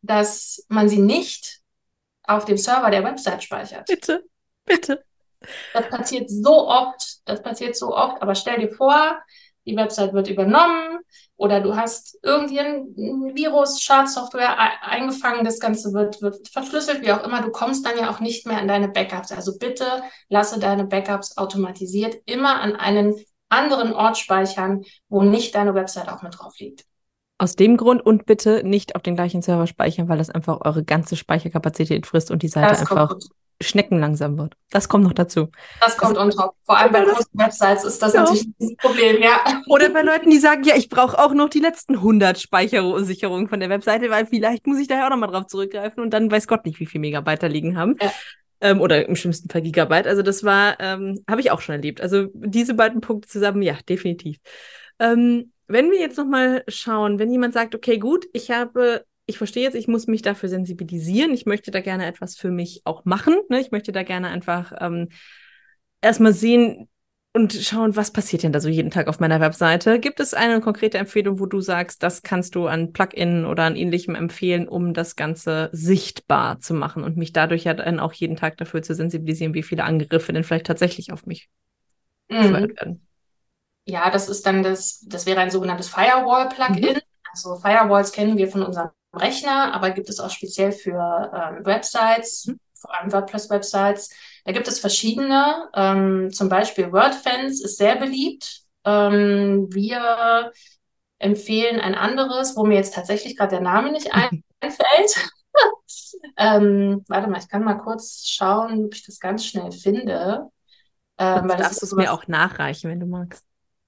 dass 0.01 0.65
man 0.69 0.87
sie 0.87 0.99
nicht 0.99 1.61
auf 2.27 2.45
dem 2.45 2.57
Server 2.57 2.89
der 2.89 3.03
Website 3.03 3.43
speichert. 3.43 3.85
Bitte, 3.87 4.23
bitte. 4.65 5.03
Das 5.73 5.89
passiert 5.89 6.29
so 6.29 6.67
oft, 6.67 7.19
das 7.25 7.41
passiert 7.41 7.75
so 7.75 7.95
oft, 7.95 8.21
aber 8.21 8.35
stell 8.35 8.59
dir 8.59 8.71
vor, 8.71 9.19
die 9.65 9.75
Website 9.75 10.13
wird 10.13 10.29
übernommen 10.29 10.99
oder 11.37 11.59
du 11.59 11.75
hast 11.75 12.17
irgendwie 12.23 12.59
ein 12.59 12.95
Virus, 13.35 13.81
Schadsoftware 13.81 14.57
eingefangen, 14.83 15.43
das 15.43 15.59
Ganze 15.59 15.91
wird, 15.93 16.21
wird 16.21 16.47
verschlüsselt, 16.47 17.01
wie 17.01 17.11
auch 17.11 17.23
immer. 17.23 17.41
Du 17.41 17.49
kommst 17.49 17.85
dann 17.85 17.97
ja 17.97 18.09
auch 18.09 18.19
nicht 18.19 18.45
mehr 18.45 18.57
an 18.57 18.67
deine 18.67 18.87
Backups. 18.87 19.31
Also 19.31 19.57
bitte 19.57 20.03
lasse 20.29 20.59
deine 20.59 20.85
Backups 20.85 21.37
automatisiert 21.37 22.17
immer 22.25 22.61
an 22.61 22.75
einen 22.75 23.15
anderen 23.49 23.93
Ort 23.93 24.17
speichern, 24.17 24.83
wo 25.09 25.21
nicht 25.23 25.55
deine 25.55 25.73
Website 25.73 26.09
auch 26.09 26.21
mit 26.21 26.39
drauf 26.39 26.53
liegt. 26.59 26.85
Aus 27.37 27.55
dem 27.55 27.75
Grund 27.75 28.05
und 28.05 28.25
bitte 28.25 28.63
nicht 28.63 28.95
auf 28.95 29.01
den 29.01 29.15
gleichen 29.15 29.41
Server 29.41 29.67
speichern, 29.67 30.07
weil 30.07 30.17
das 30.17 30.29
einfach 30.29 30.61
eure 30.61 30.83
ganze 30.83 31.15
Speicherkapazität 31.15 32.05
frisst 32.05 32.31
und 32.31 32.43
die 32.43 32.47
Seite 32.47 32.69
das 32.69 32.79
einfach 32.81 33.15
schneckenlangsam 33.61 34.37
wird. 34.37 34.55
Das 34.69 34.89
kommt 34.89 35.05
noch 35.05 35.13
dazu. 35.13 35.49
Das 35.79 35.97
kommt 35.97 36.17
also, 36.17 36.21
on 36.21 36.45
top. 36.45 36.55
Vor 36.65 36.77
allem 36.77 36.91
bei 36.91 37.03
großen 37.03 37.27
Websites 37.33 37.83
ist 37.85 38.01
das 38.01 38.13
ja. 38.13 38.21
natürlich 38.21 38.47
ein 38.59 38.75
Problem, 38.77 39.21
ja. 39.21 39.61
Oder 39.67 39.89
bei 39.89 40.01
Leuten, 40.01 40.29
die 40.29 40.37
sagen, 40.37 40.63
ja, 40.63 40.75
ich 40.75 40.89
brauche 40.89 41.17
auch 41.17 41.33
noch 41.33 41.49
die 41.49 41.59
letzten 41.59 41.95
100 41.95 42.39
Speichersicherungen 42.39 43.47
von 43.47 43.59
der 43.59 43.69
Webseite, 43.69 44.09
weil 44.09 44.25
vielleicht 44.25 44.67
muss 44.67 44.79
ich 44.79 44.87
daher 44.87 45.05
auch 45.05 45.09
nochmal 45.09 45.31
drauf 45.31 45.47
zurückgreifen 45.47 46.03
und 46.03 46.11
dann 46.11 46.29
weiß 46.29 46.47
Gott 46.47 46.65
nicht, 46.65 46.79
wie 46.79 46.85
viel 46.85 46.99
Megabyte 46.99 47.43
da 47.43 47.47
liegen 47.47 47.77
haben. 47.77 47.95
Ja. 48.01 48.11
Ähm, 48.61 48.81
oder 48.81 49.07
im 49.07 49.15
schlimmsten 49.15 49.49
Fall 49.49 49.61
Gigabyte. 49.61 50.07
Also 50.07 50.21
das 50.21 50.43
war, 50.43 50.79
ähm, 50.79 51.23
habe 51.29 51.41
ich 51.41 51.51
auch 51.51 51.61
schon 51.61 51.75
erlebt. 51.75 52.01
Also 52.01 52.27
diese 52.33 52.73
beiden 52.73 53.01
Punkte 53.01 53.27
zusammen, 53.27 53.61
ja, 53.61 53.75
definitiv. 53.87 54.37
Ähm, 54.99 55.51
wenn 55.67 55.91
wir 55.91 55.99
jetzt 55.99 56.17
nochmal 56.17 56.63
schauen, 56.67 57.19
wenn 57.19 57.31
jemand 57.31 57.53
sagt, 57.53 57.75
okay, 57.75 57.97
gut, 57.97 58.25
ich 58.33 58.51
habe 58.51 59.05
ich 59.27 59.37
verstehe 59.37 59.63
jetzt, 59.63 59.75
ich 59.75 59.87
muss 59.87 60.07
mich 60.07 60.21
dafür 60.21 60.49
sensibilisieren. 60.49 61.33
Ich 61.33 61.45
möchte 61.45 61.71
da 61.71 61.81
gerne 61.81 62.05
etwas 62.05 62.35
für 62.35 62.51
mich 62.51 62.81
auch 62.85 63.05
machen. 63.05 63.35
Ne? 63.49 63.59
Ich 63.59 63.71
möchte 63.71 63.91
da 63.91 64.03
gerne 64.03 64.29
einfach 64.29 64.71
ähm, 64.79 65.09
erstmal 66.01 66.33
sehen 66.33 66.87
und 67.33 67.51
schauen, 67.51 67.97
was 67.97 68.11
passiert 68.11 68.43
denn 68.43 68.53
da 68.53 68.61
so 68.61 68.69
jeden 68.69 68.91
Tag 68.91 69.07
auf 69.07 69.19
meiner 69.19 69.41
Webseite. 69.41 69.99
Gibt 69.99 70.21
es 70.21 70.33
eine 70.33 70.61
konkrete 70.61 70.97
Empfehlung, 70.99 71.39
wo 71.39 71.47
du 71.47 71.59
sagst, 71.59 72.01
das 72.01 72.21
kannst 72.21 72.55
du 72.55 72.67
an 72.67 72.93
Plugin 72.93 73.45
oder 73.45 73.63
an 73.63 73.75
ähnlichem 73.75 74.15
empfehlen, 74.15 74.69
um 74.69 74.93
das 74.93 75.17
Ganze 75.17 75.69
sichtbar 75.73 76.59
zu 76.59 76.73
machen 76.73 77.03
und 77.03 77.17
mich 77.17 77.33
dadurch 77.33 77.65
ja 77.65 77.73
dann 77.73 77.99
auch 77.99 78.13
jeden 78.13 78.37
Tag 78.37 78.55
dafür 78.57 78.83
zu 78.83 78.93
sensibilisieren, 78.95 79.53
wie 79.53 79.63
viele 79.63 79.83
Angriffe 79.83 80.31
denn 80.31 80.45
vielleicht 80.45 80.67
tatsächlich 80.67 81.11
auf 81.11 81.25
mich 81.25 81.49
mhm. 82.29 82.53
werden? 82.53 83.07
Ja, 83.85 84.09
das 84.09 84.29
ist 84.29 84.45
dann 84.45 84.63
das, 84.63 85.01
das 85.07 85.25
wäre 85.25 85.39
ein 85.41 85.51
sogenanntes 85.51 85.89
Firewall-Plugin. 85.89 86.95
Mhm. 86.95 87.01
Also 87.31 87.55
Firewalls 87.57 88.11
kennen 88.11 88.37
wir 88.37 88.47
von 88.47 88.63
unserem 88.63 88.89
Rechner, 89.13 89.73
aber 89.73 89.91
gibt 89.91 90.09
es 90.09 90.19
auch 90.19 90.29
speziell 90.29 90.71
für 90.71 91.31
ähm, 91.33 91.65
Websites, 91.65 92.47
mhm. 92.47 92.59
vor 92.73 92.93
allem 92.93 93.11
WordPress-Websites. 93.11 94.09
Da 94.45 94.51
gibt 94.51 94.67
es 94.67 94.79
verschiedene, 94.79 95.69
ähm, 95.73 96.31
zum 96.31 96.49
Beispiel 96.49 96.91
WordFans 96.91 97.61
ist 97.61 97.77
sehr 97.77 97.95
beliebt. 97.95 98.61
Ähm, 98.85 99.67
wir 99.71 100.51
empfehlen 101.19 101.79
ein 101.79 101.95
anderes, 101.95 102.55
wo 102.55 102.65
mir 102.65 102.75
jetzt 102.75 102.93
tatsächlich 102.93 103.37
gerade 103.37 103.51
der 103.51 103.61
Name 103.61 103.91
nicht 103.91 104.13
ein 104.13 104.43
einfällt. 104.59 105.29
ähm, 106.37 107.03
warte 107.07 107.29
mal, 107.29 107.39
ich 107.39 107.49
kann 107.49 107.63
mal 107.63 107.75
kurz 107.75 108.25
schauen, 108.27 108.85
ob 108.85 108.93
ich 108.93 109.05
das 109.05 109.19
ganz 109.19 109.45
schnell 109.45 109.71
finde. 109.71 110.49
Ähm, 111.17 111.49
weil 111.49 111.57
darfst 111.57 111.81
du 111.81 111.85
es 111.85 111.93
mir 111.93 112.11
auch 112.11 112.27
nachreichen, 112.27 112.91
wenn 112.91 112.99
du 112.99 113.05
magst. 113.05 113.43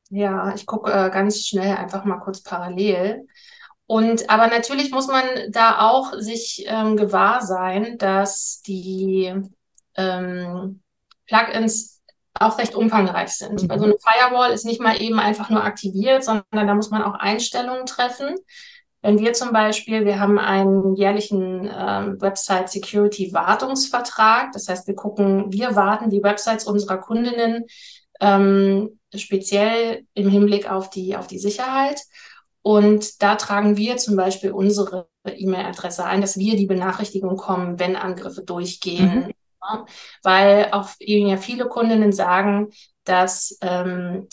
Ja, 0.09 0.53
ich 0.55 0.65
gucke 0.65 0.91
äh, 0.91 1.09
ganz 1.09 1.45
schnell 1.45 1.75
einfach 1.75 2.05
mal 2.05 2.19
kurz 2.19 2.41
parallel. 2.41 3.27
Und 3.85 4.29
aber 4.29 4.47
natürlich 4.47 4.91
muss 4.91 5.07
man 5.07 5.23
da 5.49 5.79
auch 5.79 6.13
sich 6.17 6.65
ähm, 6.67 6.97
gewahr 6.97 7.41
sein, 7.41 7.97
dass 7.97 8.61
die 8.61 9.33
ähm, 9.95 10.81
Plugins 11.25 12.01
auch 12.33 12.57
recht 12.59 12.75
umfangreich 12.75 13.29
sind. 13.29 13.63
Mhm. 13.63 13.71
Also 13.71 13.85
eine 13.85 13.95
Firewall 13.99 14.51
ist 14.51 14.65
nicht 14.65 14.81
mal 14.81 15.01
eben 15.01 15.19
einfach 15.19 15.49
nur 15.49 15.63
aktiviert, 15.63 16.23
sondern 16.23 16.43
da 16.51 16.75
muss 16.75 16.89
man 16.89 17.03
auch 17.03 17.15
Einstellungen 17.15 17.85
treffen. 17.85 18.35
Wenn 19.01 19.19
wir 19.19 19.33
zum 19.33 19.53
Beispiel, 19.53 20.05
wir 20.05 20.19
haben 20.19 20.39
einen 20.39 20.95
jährlichen 20.95 21.69
ähm, 21.73 22.19
Website 22.19 22.69
Security 22.69 23.31
Wartungsvertrag, 23.31 24.51
das 24.51 24.67
heißt, 24.67 24.87
wir 24.87 24.95
gucken, 24.95 25.51
wir 25.51 25.75
warten 25.75 26.09
die 26.09 26.23
Websites 26.23 26.65
unserer 26.65 26.97
Kundinnen 26.97 27.65
ähm, 28.19 28.99
speziell 29.15 30.05
im 30.13 30.29
Hinblick 30.29 30.69
auf 30.69 30.89
die, 30.89 31.15
auf 31.15 31.27
die 31.27 31.39
Sicherheit. 31.39 32.01
Und 32.61 33.21
da 33.21 33.35
tragen 33.35 33.77
wir 33.77 33.97
zum 33.97 34.15
Beispiel 34.15 34.51
unsere 34.51 35.07
E-Mail-Adresse 35.25 36.03
ein, 36.03 36.21
dass 36.21 36.37
wir 36.37 36.55
die 36.55 36.65
Benachrichtigung 36.65 37.37
kommen, 37.37 37.79
wenn 37.79 37.95
Angriffe 37.95 38.43
durchgehen. 38.43 39.27
Mhm. 39.27 39.31
Ja, 39.61 39.85
weil 40.23 40.69
auch 40.71 40.89
eben 40.99 41.27
ja 41.27 41.37
viele 41.37 41.67
Kundinnen 41.67 42.11
sagen, 42.11 42.69
dass 43.03 43.57
ähm, 43.61 44.27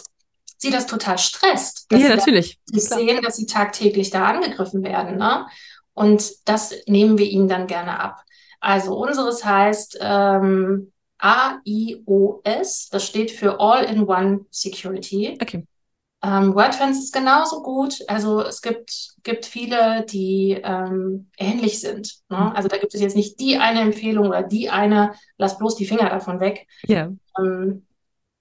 sie 0.59 0.71
das 0.71 0.87
total 0.87 1.19
stresst. 1.19 1.87
ja, 1.93 2.09
natürlich. 2.09 2.59
Sie 2.65 2.81
sehen, 2.81 3.23
dass 3.23 3.37
sie 3.37 3.47
tagtäglich 3.47 4.11
da 4.11 4.25
angegriffen 4.27 4.83
werden. 4.83 5.17
Ne? 5.17 5.47
Und 5.93 6.33
das 6.45 6.75
nehmen 6.87 7.19
wir 7.19 7.27
ihnen 7.27 7.49
dann 7.49 7.67
gerne 7.67 8.01
ab. 8.01 8.23
Also 8.61 8.97
unseres 8.97 9.45
heißt 9.45 9.99
ähm, 10.01 10.93
AIOS, 11.25 12.91
das 12.91 13.07
steht 13.07 13.31
für 13.31 13.59
All-in-One 13.59 14.45
Security. 14.51 15.39
Okay. 15.41 15.67
Ähm, 16.23 16.55
WordFence 16.55 16.99
ist 16.99 17.15
genauso 17.15 17.63
gut. 17.63 17.99
Also 18.09 18.43
es 18.43 18.61
gibt, 18.61 19.15
gibt 19.23 19.47
viele, 19.47 20.05
die 20.07 20.61
ähm, 20.63 21.31
ähnlich 21.39 21.81
sind. 21.81 22.15
Ne? 22.29 22.39
Mhm. 22.39 22.53
Also 22.55 22.69
da 22.69 22.77
gibt 22.77 22.95
es 22.95 23.01
jetzt 23.01 23.17
nicht 23.17 23.41
die 23.41 23.57
eine 23.59 23.81
Empfehlung 23.81 24.29
oder 24.29 24.43
die 24.43 24.69
eine, 24.69 25.13
lass 25.39 25.59
bloß 25.59 25.77
die 25.77 25.87
Finger 25.87 26.11
davon 26.11 26.41
weg. 26.41 26.67
Ja. 26.87 27.11
Ähm, 27.39 27.87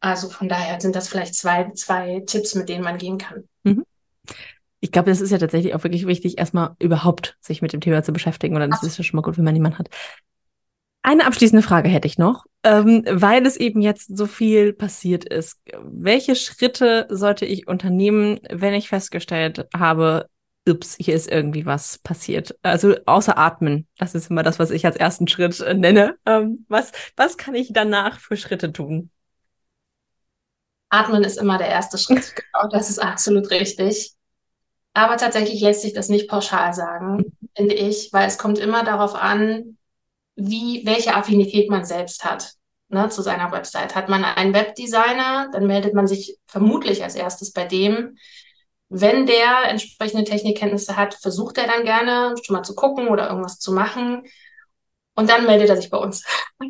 also 0.01 0.29
von 0.29 0.49
daher 0.49 0.81
sind 0.81 0.95
das 0.95 1.07
vielleicht 1.07 1.35
zwei, 1.35 1.71
zwei 1.71 2.21
Tipps, 2.25 2.55
mit 2.55 2.67
denen 2.67 2.83
man 2.83 2.97
gehen 2.97 3.17
kann. 3.17 3.47
Mhm. 3.63 3.85
Ich 4.81 4.91
glaube, 4.91 5.09
das 5.09 5.21
ist 5.21 5.31
ja 5.31 5.37
tatsächlich 5.37 5.73
auch 5.73 5.83
wirklich 5.83 6.05
wichtig, 6.05 6.37
erstmal 6.37 6.75
überhaupt 6.79 7.37
sich 7.39 7.61
mit 7.61 7.71
dem 7.71 7.79
Thema 7.79 8.03
zu 8.03 8.11
beschäftigen. 8.11 8.55
Und 8.55 8.61
dann 8.61 8.71
ist 8.71 8.83
es 8.83 8.97
ja 8.97 9.03
schon 9.05 9.17
mal 9.17 9.23
gut, 9.23 9.37
wenn 9.37 9.45
man 9.45 9.55
jemanden 9.55 9.79
hat. 9.79 9.89
Eine 11.05 11.25
abschließende 11.25 11.63
Frage 11.63 11.89
hätte 11.89 12.07
ich 12.07 12.17
noch, 12.17 12.45
ähm, 12.63 13.03
weil 13.09 13.45
es 13.45 13.57
eben 13.57 13.81
jetzt 13.81 14.15
so 14.17 14.25
viel 14.25 14.71
passiert 14.71 15.25
ist. 15.25 15.59
Welche 15.83 16.35
Schritte 16.35 17.07
sollte 17.09 17.45
ich 17.45 17.67
unternehmen, 17.67 18.39
wenn 18.49 18.73
ich 18.73 18.87
festgestellt 18.87 19.67
habe, 19.75 20.29
ups, 20.65 20.95
hier 20.97 21.13
ist 21.13 21.29
irgendwie 21.29 21.65
was 21.65 21.97
passiert? 21.97 22.57
Also 22.61 22.95
außer 23.05 23.37
atmen, 23.37 23.85
das 23.97 24.15
ist 24.15 24.31
immer 24.31 24.43
das, 24.43 24.59
was 24.59 24.71
ich 24.71 24.85
als 24.85 24.95
ersten 24.95 25.27
Schritt 25.27 25.59
äh, 25.59 25.73
nenne. 25.73 26.15
Ähm, 26.25 26.65
was, 26.69 26.93
was 27.17 27.35
kann 27.35 27.53
ich 27.53 27.73
danach 27.73 28.17
für 28.17 28.37
Schritte 28.37 28.71
tun? 28.71 29.11
Atmen 30.87 31.25
ist 31.25 31.37
immer 31.37 31.57
der 31.57 31.67
erste 31.67 31.97
Schritt. 31.97 32.33
genau, 32.53 32.69
das 32.71 32.89
ist 32.89 32.99
absolut 32.99 33.51
richtig. 33.51 34.13
Aber 34.93 35.17
tatsächlich 35.17 35.59
lässt 35.59 35.81
sich 35.81 35.91
das 35.91 36.07
nicht 36.07 36.29
pauschal 36.29 36.73
sagen, 36.73 37.17
mhm. 37.17 37.49
finde 37.57 37.75
ich, 37.75 38.13
weil 38.13 38.25
es 38.27 38.37
kommt 38.37 38.57
immer 38.57 38.85
darauf 38.85 39.15
an, 39.15 39.77
wie, 40.35 40.85
welche 40.85 41.15
Affinität 41.15 41.69
man 41.69 41.85
selbst 41.85 42.25
hat. 42.25 42.53
ne, 42.89 43.09
zu 43.09 43.21
seiner 43.21 43.51
Website. 43.51 43.95
Hat 43.95 44.09
man 44.09 44.23
einen 44.23 44.53
Webdesigner, 44.53 45.49
dann 45.51 45.65
meldet 45.67 45.93
man 45.93 46.07
sich 46.07 46.37
vermutlich 46.45 47.03
als 47.03 47.15
erstes 47.15 47.51
bei 47.51 47.65
dem. 47.65 48.17
Wenn 48.89 49.25
der 49.25 49.69
entsprechende 49.69 50.23
Technikkenntnisse 50.23 50.95
hat, 50.95 51.15
versucht 51.15 51.57
er 51.57 51.65
dann 51.67 51.83
gerne 51.83 52.35
schon 52.43 52.55
mal 52.55 52.63
zu 52.63 52.75
gucken 52.75 53.07
oder 53.07 53.29
irgendwas 53.29 53.59
zu 53.59 53.73
machen. 53.73 54.23
Und 55.15 55.29
dann 55.29 55.45
meldet 55.45 55.69
er 55.69 55.77
sich 55.77 55.89
bei 55.89 55.97
uns. 55.97 56.23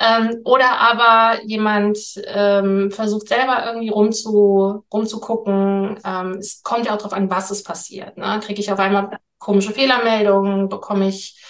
ähm, 0.00 0.40
oder 0.44 0.78
aber 0.78 1.42
jemand 1.44 1.98
ähm, 2.26 2.90
versucht 2.90 3.28
selber 3.28 3.64
irgendwie 3.66 3.88
rumzu, 3.90 4.84
rumzugucken. 4.92 5.98
Ähm, 6.04 6.32
es 6.38 6.62
kommt 6.62 6.86
ja 6.86 6.92
auch 6.92 6.98
darauf 6.98 7.12
an, 7.12 7.30
was 7.30 7.50
es 7.50 7.62
passiert. 7.62 8.16
Ne? 8.16 8.40
Kriege 8.42 8.60
ich 8.60 8.72
auf 8.72 8.78
einmal 8.78 9.18
komische 9.38 9.72
Fehlermeldungen? 9.72 10.68
Bekomme 10.68 11.08
ich, 11.08 11.42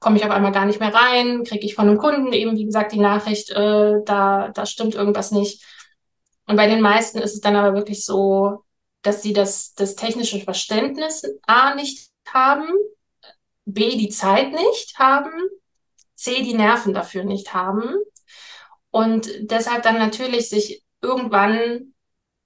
komme 0.00 0.16
ich 0.16 0.24
auf 0.24 0.30
einmal 0.30 0.52
gar 0.52 0.66
nicht 0.66 0.80
mehr 0.80 0.94
rein? 0.94 1.44
Kriege 1.44 1.66
ich 1.66 1.74
von 1.74 1.88
einem 1.88 1.98
Kunden 1.98 2.32
eben, 2.32 2.56
wie 2.56 2.64
gesagt, 2.64 2.92
die 2.92 3.00
Nachricht, 3.00 3.50
äh, 3.50 4.02
da, 4.04 4.48
da 4.48 4.66
stimmt 4.66 4.94
irgendwas 4.94 5.30
nicht. 5.30 5.64
Und 6.46 6.56
bei 6.56 6.66
den 6.66 6.80
meisten 6.80 7.18
ist 7.18 7.34
es 7.34 7.40
dann 7.40 7.56
aber 7.56 7.76
wirklich 7.76 8.04
so, 8.04 8.64
dass 9.02 9.22
sie 9.22 9.32
das, 9.32 9.74
das 9.74 9.94
technische 9.96 10.40
Verständnis 10.40 11.22
A 11.46 11.74
nicht 11.74 12.10
haben, 12.26 12.68
B 13.64 13.96
die 13.96 14.08
Zeit 14.08 14.52
nicht 14.52 14.98
haben, 14.98 15.30
C 16.14 16.42
die 16.42 16.54
Nerven 16.54 16.94
dafür 16.94 17.24
nicht 17.24 17.54
haben 17.54 17.94
und 18.90 19.30
deshalb 19.40 19.82
dann 19.82 19.98
natürlich 19.98 20.48
sich 20.48 20.82
irgendwann 21.02 21.94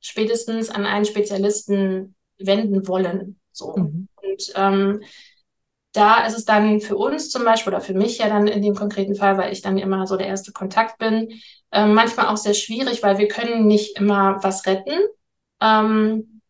spätestens 0.00 0.68
an 0.68 0.84
einen 0.84 1.04
Spezialisten 1.04 2.14
wenden 2.38 2.86
wollen. 2.88 3.40
So. 3.52 3.76
Mhm. 3.76 4.08
Und 4.22 4.52
ähm, 4.56 5.02
da 5.92 6.24
ist 6.26 6.36
es 6.36 6.44
dann 6.44 6.80
für 6.80 6.96
uns 6.96 7.30
zum 7.30 7.44
Beispiel 7.44 7.72
oder 7.72 7.82
für 7.82 7.94
mich 7.94 8.18
ja 8.18 8.28
dann 8.28 8.46
in 8.46 8.62
dem 8.62 8.74
konkreten 8.74 9.14
Fall, 9.14 9.36
weil 9.36 9.52
ich 9.52 9.60
dann 9.60 9.78
immer 9.78 10.06
so 10.06 10.16
der 10.16 10.26
erste 10.26 10.52
Kontakt 10.52 10.98
bin, 10.98 11.40
äh, 11.70 11.86
manchmal 11.86 12.28
auch 12.28 12.36
sehr 12.36 12.54
schwierig, 12.54 13.02
weil 13.02 13.18
wir 13.18 13.28
können 13.28 13.66
nicht 13.66 13.98
immer 13.98 14.38
was 14.42 14.66
retten. 14.66 14.98
Ähm, 15.60 16.40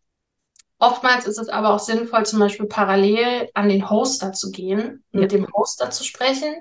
oftmals 0.79 1.27
ist 1.27 1.39
es 1.39 1.49
aber 1.49 1.75
auch 1.75 1.81
sinnvoll, 1.81 2.25
zum 2.25 2.39
Beispiel 2.39 2.67
parallel 2.67 3.49
an 3.55 3.69
den 3.69 3.91
Hoster 3.91 4.33
zu 4.33 4.51
gehen, 4.51 5.05
ja. 5.13 5.21
mit 5.21 5.33
dem 5.33 5.47
Hoster 5.53 5.91
zu 5.91 6.05
sprechen. 6.05 6.55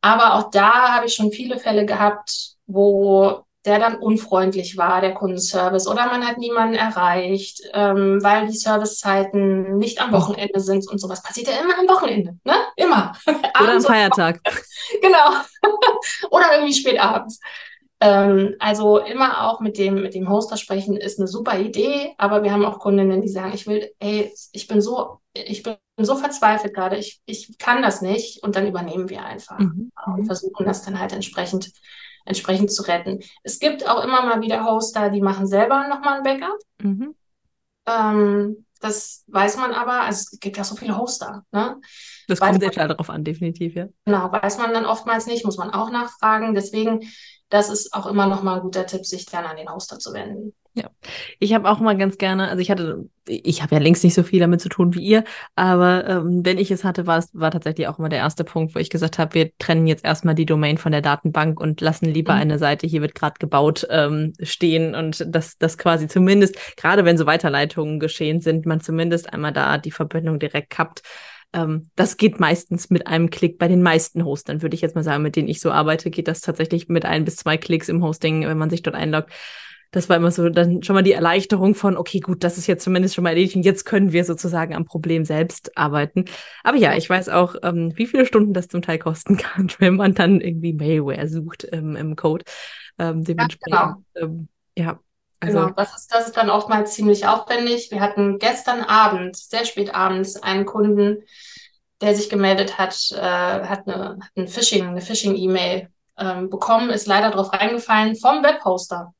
Aber 0.00 0.34
auch 0.34 0.50
da 0.50 0.94
habe 0.94 1.06
ich 1.06 1.14
schon 1.14 1.32
viele 1.32 1.58
Fälle 1.58 1.84
gehabt, 1.84 2.56
wo 2.66 3.44
der 3.68 3.78
dann 3.78 3.96
unfreundlich 3.96 4.78
war, 4.78 5.02
der 5.02 5.12
Kundenservice, 5.12 5.86
oder 5.86 6.06
man 6.06 6.26
hat 6.26 6.38
niemanden 6.38 6.74
erreicht, 6.74 7.60
ähm, 7.74 8.18
weil 8.22 8.46
die 8.46 8.56
Servicezeiten 8.56 9.76
nicht 9.76 10.00
am 10.00 10.10
Wochenende 10.12 10.58
sind 10.60 10.88
und 10.90 10.98
sowas. 10.98 11.22
Passiert 11.22 11.48
ja 11.48 11.60
immer 11.60 11.78
am 11.78 11.86
Wochenende, 11.86 12.38
ne? 12.44 12.54
Immer. 12.76 13.12
Oder 13.60 13.72
am 13.72 13.82
Feiertag. 13.82 14.40
genau. 15.02 15.32
oder 16.30 16.46
irgendwie 16.54 16.72
spät 16.72 16.98
abends. 16.98 17.40
Ähm, 18.00 18.54
also 18.58 18.98
immer 18.98 19.48
auch 19.48 19.60
mit 19.60 19.76
dem, 19.76 20.02
mit 20.02 20.14
dem 20.14 20.30
Hoster 20.30 20.56
sprechen 20.56 20.96
ist 20.96 21.18
eine 21.18 21.28
super 21.28 21.58
Idee, 21.58 22.14
aber 22.16 22.44
wir 22.44 22.52
haben 22.52 22.64
auch 22.64 22.78
Kundinnen, 22.78 23.20
die 23.20 23.28
sagen, 23.28 23.52
ich 23.52 23.66
will, 23.66 23.90
ey, 23.98 24.32
ich 24.52 24.68
bin 24.68 24.80
so, 24.80 25.18
ich 25.34 25.62
bin 25.64 25.76
so 25.98 26.16
verzweifelt 26.16 26.74
gerade, 26.74 26.96
ich, 26.96 27.20
ich 27.26 27.58
kann 27.58 27.82
das 27.82 28.00
nicht 28.00 28.42
und 28.44 28.54
dann 28.56 28.68
übernehmen 28.68 29.10
wir 29.10 29.24
einfach 29.24 29.58
mhm. 29.58 29.90
und 30.06 30.26
versuchen 30.26 30.64
das 30.64 30.84
dann 30.84 31.00
halt 31.00 31.12
entsprechend 31.12 31.72
entsprechend 32.28 32.72
zu 32.72 32.82
retten. 32.82 33.20
Es 33.42 33.58
gibt 33.58 33.88
auch 33.88 34.04
immer 34.04 34.22
mal 34.24 34.40
wieder 34.40 34.64
Hoster, 34.64 35.10
die 35.10 35.20
machen 35.20 35.46
selber 35.46 35.88
nochmal 35.88 36.18
ein 36.18 36.22
Backup. 36.22 36.58
Mhm. 36.82 37.14
Ähm, 37.86 38.66
das 38.80 39.24
weiß 39.26 39.56
man 39.56 39.72
aber, 39.72 40.02
also 40.02 40.28
es 40.32 40.40
gibt 40.40 40.56
ja 40.56 40.64
so 40.64 40.76
viele 40.76 40.96
Hoster. 40.96 41.44
Ne? 41.50 41.80
Das 42.28 42.40
weiß 42.40 42.50
kommt 42.50 42.60
sehr 42.60 42.70
klar 42.70 42.88
darauf 42.88 43.10
an, 43.10 43.24
definitiv, 43.24 43.74
ja. 43.74 43.88
Genau, 44.04 44.30
weiß 44.30 44.58
man 44.58 44.72
dann 44.72 44.86
oftmals 44.86 45.26
nicht, 45.26 45.44
muss 45.44 45.56
man 45.56 45.70
auch 45.70 45.90
nachfragen. 45.90 46.54
Deswegen, 46.54 47.00
das 47.48 47.70
ist 47.70 47.92
auch 47.94 48.06
immer 48.06 48.26
nochmal 48.26 48.56
ein 48.56 48.62
guter 48.62 48.86
Tipp, 48.86 49.04
sich 49.04 49.26
dann 49.26 49.46
an 49.46 49.56
den 49.56 49.72
Hoster 49.72 49.98
zu 49.98 50.12
wenden. 50.12 50.54
Ja, 50.78 50.90
ich 51.40 51.54
habe 51.54 51.68
auch 51.68 51.80
mal 51.80 51.96
ganz 51.96 52.18
gerne, 52.18 52.48
also 52.48 52.60
ich 52.60 52.70
hatte, 52.70 53.08
ich 53.26 53.62
habe 53.62 53.74
ja 53.74 53.80
längst 53.80 54.04
nicht 54.04 54.14
so 54.14 54.22
viel 54.22 54.38
damit 54.38 54.60
zu 54.60 54.68
tun 54.68 54.94
wie 54.94 55.00
ihr, 55.00 55.24
aber 55.56 56.06
ähm, 56.06 56.42
wenn 56.44 56.56
ich 56.56 56.70
es 56.70 56.84
hatte, 56.84 57.08
war 57.08 57.18
es 57.18 57.30
war 57.32 57.50
tatsächlich 57.50 57.88
auch 57.88 57.98
immer 57.98 58.08
der 58.08 58.20
erste 58.20 58.44
Punkt, 58.44 58.76
wo 58.76 58.78
ich 58.78 58.90
gesagt 58.90 59.18
habe, 59.18 59.34
wir 59.34 59.50
trennen 59.58 59.88
jetzt 59.88 60.04
erstmal 60.04 60.36
die 60.36 60.46
Domain 60.46 60.78
von 60.78 60.92
der 60.92 61.02
Datenbank 61.02 61.58
und 61.58 61.80
lassen 61.80 62.06
lieber 62.06 62.34
mhm. 62.34 62.40
eine 62.40 62.58
Seite, 62.60 62.86
hier 62.86 63.02
wird 63.02 63.16
gerade 63.16 63.34
gebaut, 63.40 63.88
ähm, 63.90 64.34
stehen 64.40 64.94
und 64.94 65.26
dass 65.34 65.58
das 65.58 65.78
quasi 65.78 66.06
zumindest, 66.06 66.56
gerade 66.76 67.04
wenn 67.04 67.18
so 67.18 67.26
Weiterleitungen 67.26 67.98
geschehen 67.98 68.40
sind, 68.40 68.64
man 68.64 68.80
zumindest 68.80 69.32
einmal 69.32 69.52
da 69.52 69.78
die 69.78 69.90
Verbindung 69.90 70.38
direkt 70.38 70.70
kappt. 70.70 71.02
Ähm, 71.52 71.90
das 71.96 72.16
geht 72.18 72.38
meistens 72.38 72.90
mit 72.90 73.06
einem 73.08 73.30
Klick 73.30 73.58
bei 73.58 73.66
den 73.66 73.82
meisten 73.82 74.24
Hostern, 74.24 74.62
würde 74.62 74.76
ich 74.76 74.82
jetzt 74.82 74.94
mal 74.94 75.04
sagen, 75.04 75.24
mit 75.24 75.34
denen 75.34 75.48
ich 75.48 75.60
so 75.60 75.72
arbeite, 75.72 76.10
geht 76.10 76.28
das 76.28 76.40
tatsächlich 76.40 76.88
mit 76.88 77.04
ein 77.04 77.24
bis 77.24 77.36
zwei 77.36 77.56
Klicks 77.56 77.88
im 77.88 78.04
Hosting, 78.04 78.46
wenn 78.46 78.58
man 78.58 78.70
sich 78.70 78.82
dort 78.82 78.96
einloggt 78.96 79.32
das 79.90 80.08
war 80.08 80.16
immer 80.16 80.30
so 80.30 80.48
dann 80.50 80.82
schon 80.82 80.94
mal 80.94 81.02
die 81.02 81.12
Erleichterung 81.12 81.74
von, 81.74 81.96
okay, 81.96 82.20
gut, 82.20 82.44
das 82.44 82.58
ist 82.58 82.66
jetzt 82.66 82.84
zumindest 82.84 83.14
schon 83.14 83.24
mal 83.24 83.30
erledigt 83.30 83.56
und 83.56 83.62
jetzt 83.62 83.84
können 83.84 84.12
wir 84.12 84.24
sozusagen 84.24 84.74
am 84.74 84.84
Problem 84.84 85.24
selbst 85.24 85.76
arbeiten. 85.78 86.26
Aber 86.62 86.76
ja, 86.76 86.94
ich 86.94 87.08
weiß 87.08 87.30
auch, 87.30 87.56
ähm, 87.62 87.92
wie 87.96 88.06
viele 88.06 88.26
Stunden 88.26 88.52
das 88.52 88.68
zum 88.68 88.82
Teil 88.82 88.98
kosten 88.98 89.36
kann, 89.38 89.70
wenn 89.78 89.96
man 89.96 90.14
dann 90.14 90.40
irgendwie 90.40 90.74
Malware 90.74 91.28
sucht 91.28 91.66
ähm, 91.72 91.96
im 91.96 92.16
Code. 92.16 92.44
Ähm, 92.98 93.24
dementsprechend, 93.24 93.74
ja, 93.74 93.96
genau. 94.14 94.26
ähm, 94.26 94.48
ja. 94.76 94.98
Also, 95.40 95.58
genau, 95.58 95.70
das 95.70 95.96
ist, 95.96 96.12
das 96.12 96.26
ist 96.26 96.36
dann 96.36 96.50
oftmals 96.50 96.94
ziemlich 96.94 97.26
aufwendig. 97.26 97.90
Wir 97.90 98.00
hatten 98.00 98.38
gestern 98.38 98.80
Abend, 98.80 99.36
sehr 99.36 99.64
spät 99.64 99.94
abends, 99.94 100.42
einen 100.42 100.66
Kunden, 100.66 101.22
der 102.00 102.14
sich 102.14 102.28
gemeldet 102.28 102.76
hat, 102.76 103.10
äh, 103.12 103.20
hat 103.20 103.86
eine, 103.86 104.18
hat 104.20 104.30
ein 104.36 104.48
Phishing, 104.48 104.86
eine 104.86 105.00
Phishing-E-Mail 105.00 105.88
ähm, 106.18 106.50
bekommen, 106.50 106.90
ist 106.90 107.06
leider 107.06 107.30
drauf 107.30 107.52
reingefallen 107.52 108.16
vom 108.16 108.42
Webhoster 108.42 109.14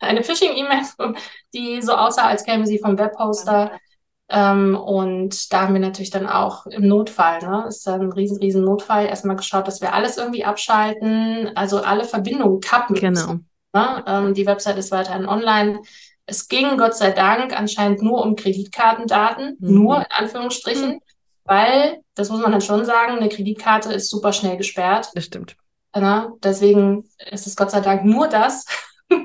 eine 0.00 0.22
Phishing-E-Mail, 0.22 1.14
die 1.54 1.82
so 1.82 1.92
aussah, 1.92 2.28
als 2.28 2.44
käme 2.44 2.66
sie 2.66 2.78
vom 2.78 2.98
Webhoster. 2.98 3.72
Ähm, 4.30 4.76
und 4.76 5.52
da 5.52 5.62
haben 5.62 5.74
wir 5.74 5.80
natürlich 5.80 6.10
dann 6.10 6.26
auch 6.26 6.66
im 6.66 6.86
Notfall, 6.86 7.40
ne, 7.40 7.64
ist 7.68 7.86
dann 7.86 8.02
ein 8.02 8.12
riesen, 8.12 8.38
riesen 8.38 8.62
Notfall, 8.62 9.06
erstmal 9.06 9.36
geschaut, 9.36 9.66
dass 9.66 9.80
wir 9.80 9.94
alles 9.94 10.18
irgendwie 10.18 10.44
abschalten, 10.44 11.50
also 11.54 11.80
alle 11.80 12.04
Verbindungen 12.04 12.60
kappen. 12.60 12.94
Genau. 12.94 13.36
Ne? 13.72 14.04
Ähm, 14.06 14.34
die 14.34 14.46
Website 14.46 14.76
ist 14.76 14.90
weiterhin 14.90 15.26
online. 15.26 15.80
Es 16.26 16.48
ging 16.48 16.76
Gott 16.76 16.94
sei 16.94 17.10
Dank 17.10 17.58
anscheinend 17.58 18.02
nur 18.02 18.22
um 18.22 18.36
Kreditkartendaten, 18.36 19.56
mhm. 19.58 19.74
nur 19.74 19.96
in 19.96 20.06
Anführungsstrichen, 20.10 20.90
mhm. 20.90 21.00
weil, 21.44 22.02
das 22.14 22.28
muss 22.28 22.40
man 22.40 22.52
dann 22.52 22.60
schon 22.60 22.84
sagen, 22.84 23.16
eine 23.16 23.30
Kreditkarte 23.30 23.94
ist 23.94 24.10
super 24.10 24.34
schnell 24.34 24.58
gesperrt. 24.58 25.10
Das 25.14 25.24
stimmt. 25.24 25.56
Ne? 25.96 26.30
Deswegen 26.42 27.08
ist 27.30 27.46
es 27.46 27.56
Gott 27.56 27.70
sei 27.70 27.80
Dank 27.80 28.04
nur 28.04 28.28
das. 28.28 28.66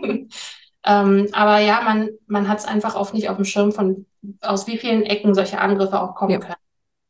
Ähm, 0.85 1.29
aber 1.31 1.59
ja, 1.59 1.81
man, 1.81 2.09
man 2.27 2.47
hat 2.47 2.59
es 2.59 2.65
einfach 2.65 2.95
oft 2.95 3.13
nicht 3.13 3.29
auf 3.29 3.37
dem 3.37 3.45
Schirm, 3.45 3.71
von 3.71 4.05
aus 4.41 4.67
wie 4.67 4.77
vielen 4.77 5.03
Ecken 5.03 5.33
solche 5.33 5.59
Angriffe 5.59 6.01
auch 6.01 6.15
kommen 6.15 6.31
ja, 6.31 6.39
können. 6.39 6.55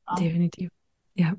Ja. 0.08 0.16
Definitiv. 0.16 0.70
Ja. 1.16 1.34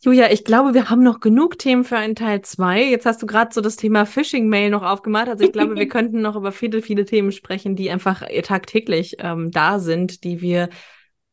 Julia, 0.00 0.30
ich 0.30 0.44
glaube, 0.44 0.74
wir 0.74 0.90
haben 0.90 1.02
noch 1.02 1.18
genug 1.18 1.58
Themen 1.58 1.82
für 1.82 1.96
einen 1.96 2.14
Teil 2.14 2.42
2. 2.42 2.84
Jetzt 2.84 3.04
hast 3.04 3.20
du 3.20 3.26
gerade 3.26 3.52
so 3.52 3.60
das 3.60 3.74
Thema 3.74 4.06
Phishing-Mail 4.06 4.70
noch 4.70 4.84
aufgemacht. 4.84 5.28
Also 5.28 5.44
ich 5.44 5.52
glaube, 5.52 5.74
wir 5.74 5.88
könnten 5.88 6.20
noch 6.20 6.36
über 6.36 6.52
viele, 6.52 6.82
viele 6.82 7.04
Themen 7.04 7.32
sprechen, 7.32 7.74
die 7.74 7.90
einfach 7.90 8.22
tagtäglich 8.44 9.16
ähm, 9.18 9.50
da 9.50 9.80
sind, 9.80 10.22
die 10.22 10.40
wir 10.40 10.68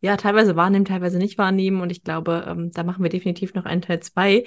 ja 0.02 0.18
teilweise 0.18 0.56
wahrnehmen, 0.56 0.86
teilweise 0.86 1.20
nicht 1.20 1.38
wahrnehmen. 1.38 1.82
Und 1.82 1.92
ich 1.92 2.04
glaube, 2.04 2.46
ähm, 2.48 2.72
da 2.72 2.84
machen 2.84 3.04
wir 3.04 3.10
definitiv 3.10 3.54
noch 3.54 3.66
einen 3.66 3.82
Teil 3.82 4.00
2. 4.00 4.46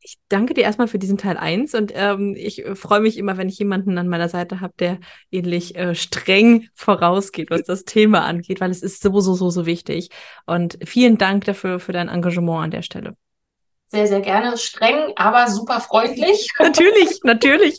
Ich 0.00 0.18
danke 0.28 0.52
dir 0.52 0.62
erstmal 0.64 0.88
für 0.88 0.98
diesen 0.98 1.16
Teil 1.16 1.38
1 1.38 1.74
und 1.74 1.92
ähm, 1.94 2.34
ich 2.36 2.64
äh, 2.66 2.74
freue 2.74 3.00
mich 3.00 3.16
immer, 3.16 3.38
wenn 3.38 3.48
ich 3.48 3.58
jemanden 3.58 3.96
an 3.96 4.08
meiner 4.08 4.28
Seite 4.28 4.60
habe, 4.60 4.74
der 4.78 4.98
ähnlich 5.30 5.74
äh, 5.74 5.94
streng 5.94 6.68
vorausgeht, 6.74 7.50
was 7.50 7.62
das 7.62 7.84
Thema 7.84 8.24
angeht, 8.24 8.60
weil 8.60 8.70
es 8.70 8.82
ist 8.82 9.02
so, 9.02 9.20
so, 9.20 9.34
so, 9.34 9.48
so 9.48 9.64
wichtig. 9.64 10.10
Und 10.44 10.78
vielen 10.84 11.16
Dank 11.16 11.46
dafür 11.46 11.80
für 11.80 11.92
dein 11.92 12.08
Engagement 12.08 12.64
an 12.64 12.70
der 12.70 12.82
Stelle. 12.82 13.16
Sehr, 13.86 14.06
sehr 14.06 14.20
gerne. 14.20 14.56
Streng, 14.58 15.14
aber 15.16 15.48
super 15.48 15.80
freundlich. 15.80 16.48
natürlich, 16.58 17.20
natürlich. 17.24 17.76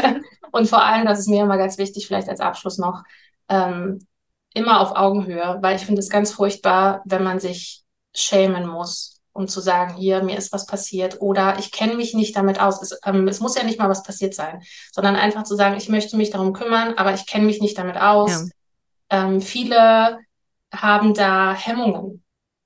und 0.50 0.68
vor 0.68 0.82
allem, 0.82 1.06
das 1.06 1.20
ist 1.20 1.28
mir 1.28 1.44
immer 1.44 1.56
ganz 1.56 1.78
wichtig, 1.78 2.08
vielleicht 2.08 2.28
als 2.28 2.40
Abschluss 2.40 2.78
noch, 2.78 3.04
ähm, 3.48 4.04
immer 4.54 4.80
auf 4.80 4.92
Augenhöhe, 4.96 5.58
weil 5.60 5.76
ich 5.76 5.86
finde 5.86 6.00
es 6.00 6.10
ganz 6.10 6.32
furchtbar, 6.32 7.00
wenn 7.04 7.22
man 7.22 7.38
sich 7.38 7.84
schämen 8.12 8.66
muss 8.66 9.21
um 9.32 9.48
zu 9.48 9.60
sagen, 9.60 9.94
hier, 9.94 10.22
mir 10.22 10.36
ist 10.36 10.52
was 10.52 10.66
passiert 10.66 11.20
oder 11.20 11.58
ich 11.58 11.72
kenne 11.72 11.94
mich 11.94 12.14
nicht 12.14 12.36
damit 12.36 12.60
aus. 12.60 12.82
Es, 12.82 12.98
ähm, 13.04 13.28
es, 13.28 13.40
muss 13.40 13.56
ja 13.56 13.64
nicht 13.64 13.78
mal 13.78 13.88
was 13.88 14.02
passiert 14.02 14.34
sein, 14.34 14.62
sondern 14.92 15.16
einfach 15.16 15.44
zu 15.44 15.56
sagen, 15.56 15.76
ich 15.76 15.88
möchte 15.88 16.16
mich 16.16 16.30
darum 16.30 16.52
kümmern, 16.52 16.94
aber 16.96 17.14
ich 17.14 17.26
kenne 17.26 17.46
mich 17.46 17.60
nicht 17.60 17.78
damit 17.78 17.96
aus. 17.96 18.50
Ja. 19.10 19.26
Ähm, 19.26 19.40
viele 19.40 20.18
haben 20.72 21.14
da 21.14 21.54
Hemmungen? 21.54 22.22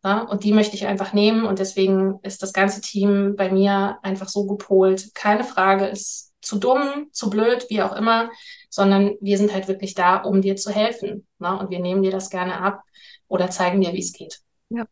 Ne? 0.07 0.25
und 0.29 0.45
die 0.45 0.53
möchte 0.53 0.77
ich 0.77 0.87
einfach 0.87 1.13
nehmen 1.13 1.45
und 1.45 1.59
deswegen 1.59 2.21
ist 2.23 2.41
das 2.41 2.53
ganze 2.53 2.81
Team 2.81 3.35
bei 3.35 3.51
mir 3.51 3.99
einfach 4.03 4.29
so 4.29 4.47
gepolt. 4.47 5.13
Keine 5.17 5.43
Frage 5.43 5.87
ist 5.87 6.33
zu 6.41 6.61
dumm, 6.61 7.09
zu 7.11 7.29
blöd, 7.29 7.67
wie 7.71 7.83
auch 7.83 7.97
immer, 7.97 8.31
sondern 8.71 9.17
wir 9.21 9.37
sind 9.37 9.53
halt 9.53 9.67
wirklich 9.67 9.95
da, 9.95 10.19
um 10.19 10.43
dir 10.43 10.55
zu 10.55 10.71
helfen. 10.71 11.27
Ne? 11.41 11.59
Und 11.59 11.71
wir 11.71 11.81
nehmen 11.81 12.03
dir 12.03 12.13
das 12.13 12.31
gerne 12.31 12.61
ab 12.61 12.83
oder 13.27 13.51
zeigen 13.51 13.81
dir, 13.81 13.93
wie 13.95 13.99
es 13.99 14.13
geht. 14.13 14.41
Ja. 14.69 14.85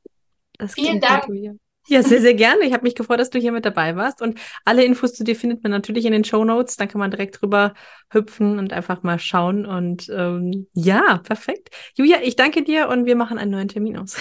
Das 0.58 0.74
Vielen 0.74 1.00
Dank. 1.00 1.28
Ja, 1.87 2.03
sehr, 2.03 2.20
sehr 2.20 2.35
gerne. 2.35 2.64
Ich 2.64 2.73
habe 2.73 2.83
mich 2.85 2.94
gefreut, 2.94 3.20
dass 3.20 3.31
du 3.31 3.38
hier 3.38 3.53
mit 3.53 3.64
dabei 3.64 3.97
warst. 3.97 4.23
Und 4.23 4.38
alle 4.64 4.85
Infos 4.85 5.14
zu 5.14 5.25
dir 5.25 5.37
findet 5.37 5.62
man 5.62 5.70
natürlich 5.70 6.05
in 6.07 6.12
den 6.12 6.25
Show 6.25 6.44
Notes. 6.44 6.77
Dann 6.77 6.88
kann 6.88 6.99
man 6.99 7.11
direkt 7.11 7.40
drüber 7.40 7.75
hüpfen 8.11 8.59
und 8.59 8.73
einfach 8.73 9.03
mal 9.03 9.18
schauen. 9.18 9.66
Und 9.66 10.09
ähm, 10.09 10.66
ja, 10.73 11.18
perfekt. 11.18 11.70
Julia, 11.94 12.18
ich 12.23 12.37
danke 12.37 12.62
dir 12.62 12.88
und 12.88 13.07
wir 13.07 13.16
machen 13.16 13.38
einen 13.38 13.51
neuen 13.51 13.68
Termin 13.68 13.99
aus. 13.99 14.16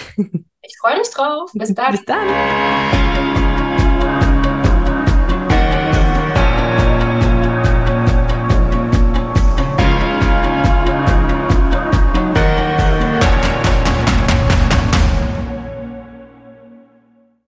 Ich 0.66 0.78
freue 0.78 0.96
mich 0.96 1.10
drauf. 1.10 1.50
Bis 1.52 1.74
dann. 1.74 1.92
Bis 1.92 2.04
dann. 2.06 3.33